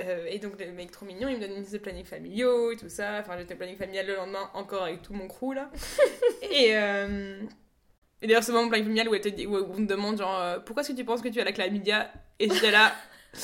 Euh, 0.00 0.26
et 0.28 0.38
donc, 0.38 0.60
le 0.60 0.70
mec 0.72 0.90
trop 0.92 1.06
mignon, 1.06 1.28
il 1.28 1.38
me 1.38 1.40
donne 1.40 1.64
de 1.64 1.78
planning 1.78 2.04
familiaux 2.04 2.72
et 2.72 2.76
tout 2.76 2.88
ça. 2.88 3.18
Enfin, 3.20 3.36
j'étais 3.38 3.54
planning 3.54 3.76
familial 3.76 4.06
le 4.06 4.16
lendemain, 4.16 4.50
encore 4.54 4.84
avec 4.84 5.02
tout 5.02 5.12
mon 5.12 5.26
crew 5.26 5.54
là. 5.54 5.70
et, 6.42 6.70
et 6.70 8.26
d'ailleurs, 8.26 8.44
c'est 8.44 8.52
mon 8.52 8.68
planning 8.68 8.84
familial 8.84 9.08
où, 9.08 9.14
elle 9.14 9.20
te 9.20 9.28
dit, 9.28 9.46
où 9.46 9.56
on 9.56 9.78
me 9.78 9.86
demande, 9.86 10.18
genre, 10.18 10.62
pourquoi 10.64 10.82
est-ce 10.82 10.92
que 10.92 10.96
tu 10.96 11.04
penses 11.04 11.20
que 11.20 11.28
tu 11.28 11.40
as 11.40 11.44
la 11.44 11.52
chlamydia 11.52 12.12
Et 12.38 12.48
j'étais 12.48 12.70
là. 12.70 12.94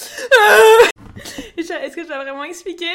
Est-ce 1.57 1.95
que 1.95 2.03
je 2.03 2.09
dois 2.09 2.23
vraiment 2.23 2.45
expliquer? 2.45 2.93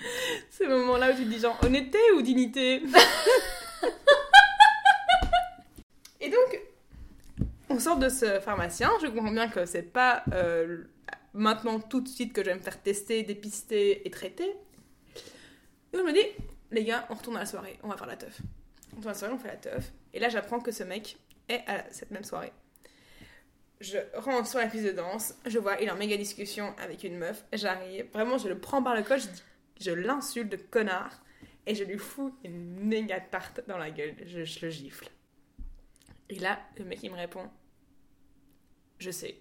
Ce 0.50 0.64
moment-là 0.64 1.10
où 1.12 1.16
tu 1.16 1.24
te 1.24 1.28
dis, 1.28 1.38
genre, 1.40 1.58
honnêteté 1.64 1.98
ou 2.16 2.22
dignité 2.22 2.82
Et 6.20 6.28
donc, 6.28 6.60
on 7.68 7.78
sort 7.78 7.96
de 7.98 8.08
ce 8.08 8.40
pharmacien. 8.40 8.90
Je 9.02 9.06
comprends 9.06 9.30
bien 9.30 9.48
que 9.48 9.64
c'est 9.64 9.82
pas 9.82 10.22
euh, 10.32 10.84
maintenant 11.32 11.80
tout 11.80 12.00
de 12.00 12.08
suite 12.08 12.32
que 12.32 12.42
je 12.42 12.50
vais 12.50 12.56
me 12.56 12.60
faire 12.60 12.80
tester, 12.82 13.22
dépister 13.22 14.06
et 14.06 14.10
traiter. 14.10 14.54
Et 15.92 15.98
on 15.98 16.04
me 16.04 16.12
dit, 16.12 16.26
les 16.70 16.84
gars, 16.84 17.06
on 17.10 17.14
retourne 17.14 17.36
à 17.36 17.40
la 17.40 17.46
soirée, 17.46 17.78
on 17.82 17.88
va 17.88 17.96
faire 17.96 18.06
la 18.06 18.16
teuf. 18.16 18.38
On 18.92 18.96
retourne 18.96 19.08
à 19.08 19.12
la 19.12 19.18
soirée, 19.18 19.34
on 19.34 19.38
fait 19.38 19.48
la 19.48 19.56
teuf. 19.56 19.92
Et 20.12 20.20
là, 20.20 20.28
j'apprends 20.28 20.60
que 20.60 20.72
ce 20.72 20.84
mec 20.84 21.16
est 21.48 21.62
à 21.66 21.84
cette 21.90 22.10
même 22.10 22.24
soirée. 22.24 22.52
Je 23.80 23.96
rentre 24.14 24.46
sur 24.46 24.58
la 24.58 24.66
piste 24.66 24.84
de 24.84 24.90
danse, 24.90 25.34
je 25.46 25.58
vois, 25.58 25.80
il 25.80 25.88
est 25.88 25.90
en 25.90 25.96
méga 25.96 26.16
discussion 26.18 26.74
avec 26.78 27.02
une 27.02 27.16
meuf. 27.16 27.44
J'arrive, 27.54 28.06
vraiment, 28.12 28.36
je 28.36 28.48
le 28.48 28.58
prends 28.58 28.82
par 28.82 28.94
le 28.94 29.02
col, 29.02 29.18
je, 29.18 29.28
dis- 29.28 29.42
je 29.80 29.90
l'insulte 29.90 30.50
de 30.50 30.56
connard 30.56 31.20
et 31.66 31.74
je 31.74 31.84
lui 31.84 31.98
fous 31.98 32.34
une 32.44 32.86
méga 32.86 33.20
tarte 33.20 33.62
dans 33.66 33.78
la 33.78 33.90
gueule. 33.90 34.14
Je, 34.26 34.44
je 34.44 34.64
le 34.64 34.70
gifle. 34.70 35.08
Et 36.28 36.38
là, 36.38 36.60
le 36.78 36.84
mec, 36.84 37.00
il 37.02 37.10
me 37.10 37.16
répond 37.16 37.48
Je 38.98 39.10
sais. 39.10 39.40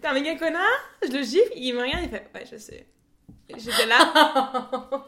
T'es 0.00 0.08
un 0.08 0.14
méga 0.14 0.36
connard 0.36 0.66
Je 1.02 1.12
le 1.12 1.22
gifle, 1.22 1.52
il 1.54 1.74
me 1.74 1.82
regarde, 1.82 2.04
il 2.04 2.10
fait 2.10 2.30
Ouais, 2.34 2.46
je 2.50 2.56
sais. 2.56 2.86
J'étais 3.56 3.86
là. 3.86 4.12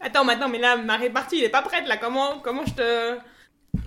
Attends, 0.00 0.24
maintenant, 0.24 0.48
mais 0.48 0.58
là, 0.58 0.76
ma 0.76 0.96
répartie, 0.96 1.38
il 1.38 1.44
est 1.44 1.48
pas 1.48 1.62
prête, 1.62 1.86
là. 1.86 1.96
Comment, 1.96 2.40
comment 2.40 2.64
je 2.66 2.74
te. 2.74 3.18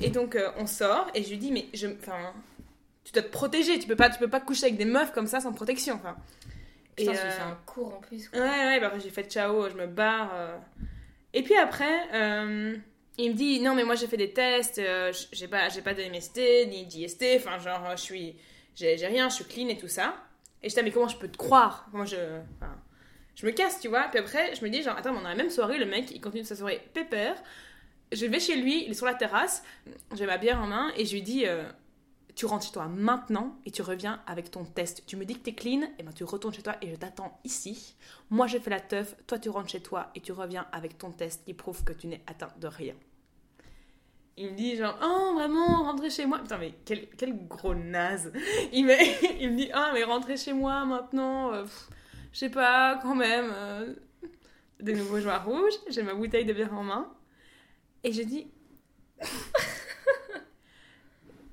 Et 0.02 0.10
donc, 0.10 0.36
euh, 0.36 0.52
on 0.58 0.68
sort, 0.68 1.08
et 1.14 1.24
je 1.24 1.30
lui 1.30 1.38
dis 1.38 1.52
Mais 1.52 1.68
je. 1.74 1.88
Enfin. 1.88 2.34
Tu 3.04 3.14
dois 3.14 3.24
te 3.24 3.30
protéger, 3.30 3.80
tu 3.80 3.88
peux 3.88 3.96
pas, 3.96 4.10
tu 4.10 4.20
peux 4.20 4.30
pas 4.30 4.40
coucher 4.40 4.66
avec 4.66 4.78
des 4.78 4.86
meufs 4.86 5.12
comme 5.12 5.26
ça 5.26 5.40
sans 5.40 5.54
protection. 5.54 5.96
Enfin. 5.96 6.16
Putain, 6.96 7.12
lui 7.12 7.18
euh, 7.20 7.30
fais 7.32 7.42
un 7.42 7.58
cours 7.66 7.94
en 7.96 8.00
plus. 8.00 8.30
quoi. 8.30 8.40
Ouais, 8.40 8.48
ouais, 8.48 8.80
bah 8.80 8.88
après 8.88 9.00
j'ai 9.00 9.10
fait 9.10 9.24
ciao, 9.32 9.70
je 9.70 9.76
me 9.76 9.88
barre. 9.88 10.32
euh. 10.34 10.58
Et 11.34 11.44
puis 11.44 11.56
après, 11.56 12.10
euh, 12.14 12.76
il 13.18 13.32
me 13.32 13.36
dit 13.36 13.60
non, 13.62 13.74
mais 13.76 13.84
moi 13.84 13.96
j'ai 13.96 14.08
fait 14.08 14.18
des 14.18 14.34
tests, 14.34 14.80
euh, 14.80 15.14
j'ai 15.32 15.48
pas, 15.48 15.70
j'ai 15.70 15.82
pas 15.82 15.94
de 15.94 16.02
MST 16.04 16.68
ni 16.70 16.86
d'IST, 16.86 17.24
enfin, 17.38 17.58
genre, 17.60 17.92
je 17.96 18.02
suis. 18.02 18.36
J'ai 18.76 18.98
j'ai 18.98 19.08
rien, 19.08 19.30
je 19.30 19.36
suis 19.36 19.46
clean 19.46 19.68
et 19.70 19.78
tout 19.78 19.88
ça. 19.88 20.16
Et 20.64 20.70
je 20.70 20.76
dis, 20.76 20.82
mais 20.84 20.92
comment 20.92 21.08
je 21.08 21.18
peux 21.18 21.28
te 21.30 21.38
croire? 21.38 21.88
Comment 21.92 22.06
je. 22.06 22.16
enfin, 22.58 22.76
je 23.36 23.46
me 23.46 23.52
casse, 23.52 23.80
tu 23.80 23.88
vois. 23.88 24.04
Puis 24.10 24.20
après, 24.20 24.54
je 24.56 24.64
me 24.64 24.70
dis, 24.70 24.84
genre, 24.84 24.96
attends, 24.98 25.12
mais 25.14 25.20
on 25.22 25.26
a 25.26 25.30
la 25.30 25.36
même 25.36 25.50
soirée, 25.50 25.78
le 25.78 25.86
mec, 25.86 26.12
il 26.12 26.22
continue 26.22 26.44
sa 26.44 26.56
soirée 26.56 26.82
pépère. 26.94 27.36
Je 28.12 28.26
vais 28.26 28.40
chez 28.40 28.56
lui, 28.58 28.84
il 28.86 28.92
est 28.92 28.94
sur 28.94 29.06
la 29.06 29.14
terrasse, 29.16 29.64
j'ai 30.16 30.26
ma 30.26 30.38
bière 30.38 30.62
en 30.62 30.68
main, 30.68 30.92
et 30.98 31.06
je 31.06 31.14
lui 31.14 31.22
dis. 31.22 31.46
euh, 31.48 31.64
tu 32.36 32.46
rentres 32.46 32.66
chez 32.66 32.72
toi 32.72 32.88
maintenant 32.88 33.56
et 33.66 33.72
tu 33.72 33.82
reviens 33.82 34.22
avec 34.28 34.52
ton 34.52 34.64
test. 34.66 35.04
Tu 35.08 35.16
me 35.18 35.26
dis 35.26 35.36
que 35.36 35.40
t'es 35.44 35.54
clean, 35.54 35.82
et 36.00 36.04
ben 36.04 36.14
tu 36.14 36.24
retournes 36.24 36.54
chez 36.54 36.62
toi 36.64 36.76
et 36.82 36.90
je 36.90 36.96
t'attends 36.96 37.40
ici. 37.44 37.96
Moi 38.30 38.48
j'ai 38.48 38.60
fait 38.60 38.70
la 38.70 38.80
teuf, 38.80 39.16
toi 39.28 39.38
tu 39.40 39.50
rentres 39.50 39.70
chez 39.70 39.82
toi 39.82 40.10
et 40.16 40.22
tu 40.22 40.32
reviens 40.32 40.68
avec 40.72 40.98
ton 40.98 41.12
test 41.12 41.44
qui 41.46 41.54
prouve 41.54 41.84
que 41.84 41.94
tu 41.94 42.08
n'es 42.08 42.22
atteint 42.28 42.52
de 42.60 42.68
rien. 42.68 42.96
Il 44.38 44.52
me 44.52 44.56
dit 44.56 44.76
genre, 44.78 44.98
oh 45.04 45.34
vraiment, 45.36 45.84
rentrez 45.84 46.10
chez 46.10 46.26
moi. 46.26 46.40
Putain, 46.40 46.58
mais 46.58 46.74
quel, 46.86 47.08
quel 47.18 47.48
gros 47.48 47.76
naze. 47.76 48.32
Il 48.74 48.86
me, 48.86 48.94
il 49.42 49.52
me 49.52 49.58
dit, 49.58 49.70
ah, 49.74 49.92
mais 49.94 50.04
rentrez 50.04 50.38
chez 50.38 50.54
moi 50.54 50.86
maintenant. 50.86 51.54
euh, 51.54 51.66
je 52.32 52.40
sais 52.40 52.50
pas, 52.50 52.98
quand 53.04 53.14
même. 53.16 53.52
euh. 53.54 53.94
De 54.80 54.94
nouveau 54.94 55.20
joie 55.20 55.38
rouge, 55.38 55.74
j'ai 55.90 56.02
ma 56.02 56.14
bouteille 56.16 56.46
de 56.46 56.54
bière 56.54 56.74
en 56.74 56.84
main. 56.84 57.14
Et 58.04 58.14
je 58.14 58.24
dis, 58.24 58.48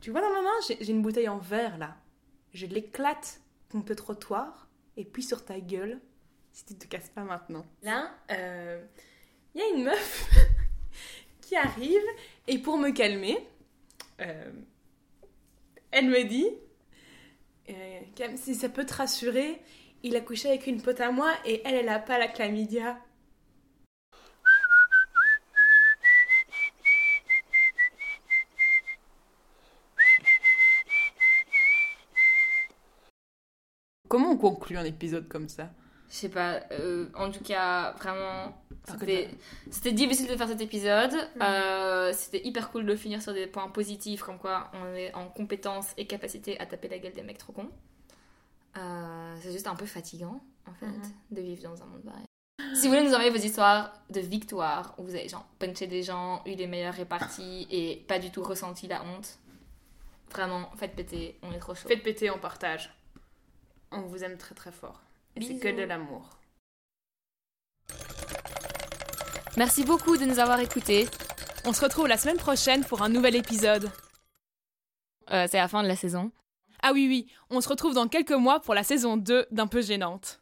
tu 0.08 0.12
vois 0.12 0.22
dans 0.22 0.32
ma 0.32 0.40
main, 0.40 0.58
j'ai 0.66 0.90
une 0.90 1.02
bouteille 1.02 1.28
en 1.28 1.36
verre 1.36 1.76
là. 1.76 1.94
Je 2.54 2.64
l'éclate 2.64 3.42
contre 3.70 3.90
le 3.90 3.94
trottoir 3.94 4.66
et 4.96 5.04
puis 5.04 5.22
sur 5.22 5.44
ta 5.44 5.60
gueule 5.60 6.00
si 6.50 6.64
tu 6.64 6.76
te 6.76 6.86
casses 6.86 7.10
pas 7.10 7.24
maintenant. 7.24 7.66
Là, 7.82 8.10
euh, 8.30 8.82
il 9.54 9.60
y 9.60 9.64
a 9.64 9.68
une 9.76 9.84
meuf 9.84 10.30
qui 11.42 11.56
arrive 11.56 12.00
et 12.46 12.56
pour 12.56 12.78
me 12.78 12.88
calmer, 12.88 13.36
euh, 14.22 14.50
elle 15.90 16.08
me 16.08 16.24
dit 16.24 16.48
euh, 17.68 18.00
si 18.36 18.54
ça 18.54 18.70
peut 18.70 18.86
te 18.86 18.94
rassurer, 18.94 19.60
il 20.02 20.16
a 20.16 20.22
couché 20.22 20.48
avec 20.48 20.66
une 20.66 20.80
pote 20.80 21.02
à 21.02 21.10
moi 21.10 21.34
et 21.44 21.60
elle, 21.66 21.74
elle 21.74 21.88
a 21.90 21.98
pas 21.98 22.18
la 22.18 22.28
chlamydia. 22.28 22.98
Comment 34.08 34.30
on 34.30 34.36
conclut 34.36 34.76
un 34.76 34.84
épisode 34.84 35.28
comme 35.28 35.48
ça? 35.48 35.70
Je 36.10 36.14
sais 36.14 36.28
pas, 36.30 36.60
euh, 36.72 37.06
en 37.14 37.30
tout 37.30 37.44
cas, 37.44 37.92
vraiment, 37.98 38.56
c'était 39.70 39.92
difficile 39.92 40.26
de 40.28 40.36
faire 40.36 40.48
cet 40.48 40.62
épisode. 40.62 41.12
Euh, 41.42 42.12
c'était 42.14 42.46
hyper 42.46 42.70
cool 42.70 42.86
de 42.86 42.96
finir 42.96 43.20
sur 43.20 43.34
des 43.34 43.46
points 43.46 43.68
positifs, 43.68 44.22
comme 44.22 44.38
quoi 44.38 44.70
on 44.72 44.94
est 44.94 45.12
en 45.14 45.26
compétence 45.28 45.88
et 45.98 46.06
capacité 46.06 46.58
à 46.60 46.64
taper 46.66 46.88
la 46.88 46.98
gueule 46.98 47.12
des 47.12 47.22
mecs 47.22 47.36
trop 47.36 47.52
cons. 47.52 47.68
Euh, 48.78 49.34
c'est 49.42 49.52
juste 49.52 49.66
un 49.66 49.74
peu 49.74 49.84
fatigant, 49.84 50.40
en 50.66 50.72
fait, 50.72 50.86
Mhm. 50.86 51.02
de 51.32 51.40
vivre 51.42 51.62
dans 51.64 51.82
un 51.82 51.86
monde 51.86 52.02
pareil. 52.02 52.24
Si 52.74 52.82
vous 52.86 52.94
voulez 52.94 53.02
nous 53.04 53.12
envoyer 53.12 53.30
vos 53.30 53.36
histoires 53.36 53.92
de 54.08 54.20
victoire, 54.20 54.94
où 54.98 55.02
vous 55.04 55.14
avez 55.14 55.28
genre 55.28 55.46
punché 55.58 55.86
des 55.86 56.02
gens, 56.02 56.42
eu 56.46 56.54
les 56.54 56.66
meilleures 56.66 56.94
réparties 56.94 57.66
et 57.70 58.04
pas 58.08 58.18
du 58.18 58.30
tout 58.30 58.42
ressenti 58.42 58.86
la 58.86 59.02
honte, 59.04 59.38
vraiment, 60.32 60.70
faites 60.76 60.94
péter, 60.94 61.38
on 61.42 61.52
est 61.52 61.58
trop 61.58 61.74
chaud. 61.74 61.88
Faites 61.88 62.02
péter, 62.02 62.30
on 62.30 62.38
partage. 62.38 62.94
On 63.90 64.02
vous 64.02 64.22
aime 64.24 64.36
très 64.36 64.54
très 64.54 64.72
fort. 64.72 65.00
Et 65.36 65.42
c'est 65.42 65.58
que 65.58 65.68
de 65.68 65.82
l'amour. 65.82 66.38
Merci 69.56 69.84
beaucoup 69.84 70.16
de 70.16 70.24
nous 70.24 70.38
avoir 70.38 70.60
écoutés. 70.60 71.08
On 71.64 71.72
se 71.72 71.82
retrouve 71.82 72.06
la 72.06 72.16
semaine 72.16 72.36
prochaine 72.36 72.84
pour 72.84 73.02
un 73.02 73.08
nouvel 73.08 73.34
épisode. 73.34 73.90
Euh, 75.30 75.46
c'est 75.50 75.58
la 75.58 75.68
fin 75.68 75.82
de 75.82 75.88
la 75.88 75.96
saison. 75.96 76.30
Ah 76.82 76.92
oui, 76.92 77.06
oui, 77.08 77.32
on 77.50 77.60
se 77.60 77.68
retrouve 77.68 77.94
dans 77.94 78.08
quelques 78.08 78.30
mois 78.30 78.60
pour 78.60 78.74
la 78.74 78.84
saison 78.84 79.16
2 79.16 79.46
d'Un 79.50 79.66
peu 79.66 79.82
gênante. 79.82 80.40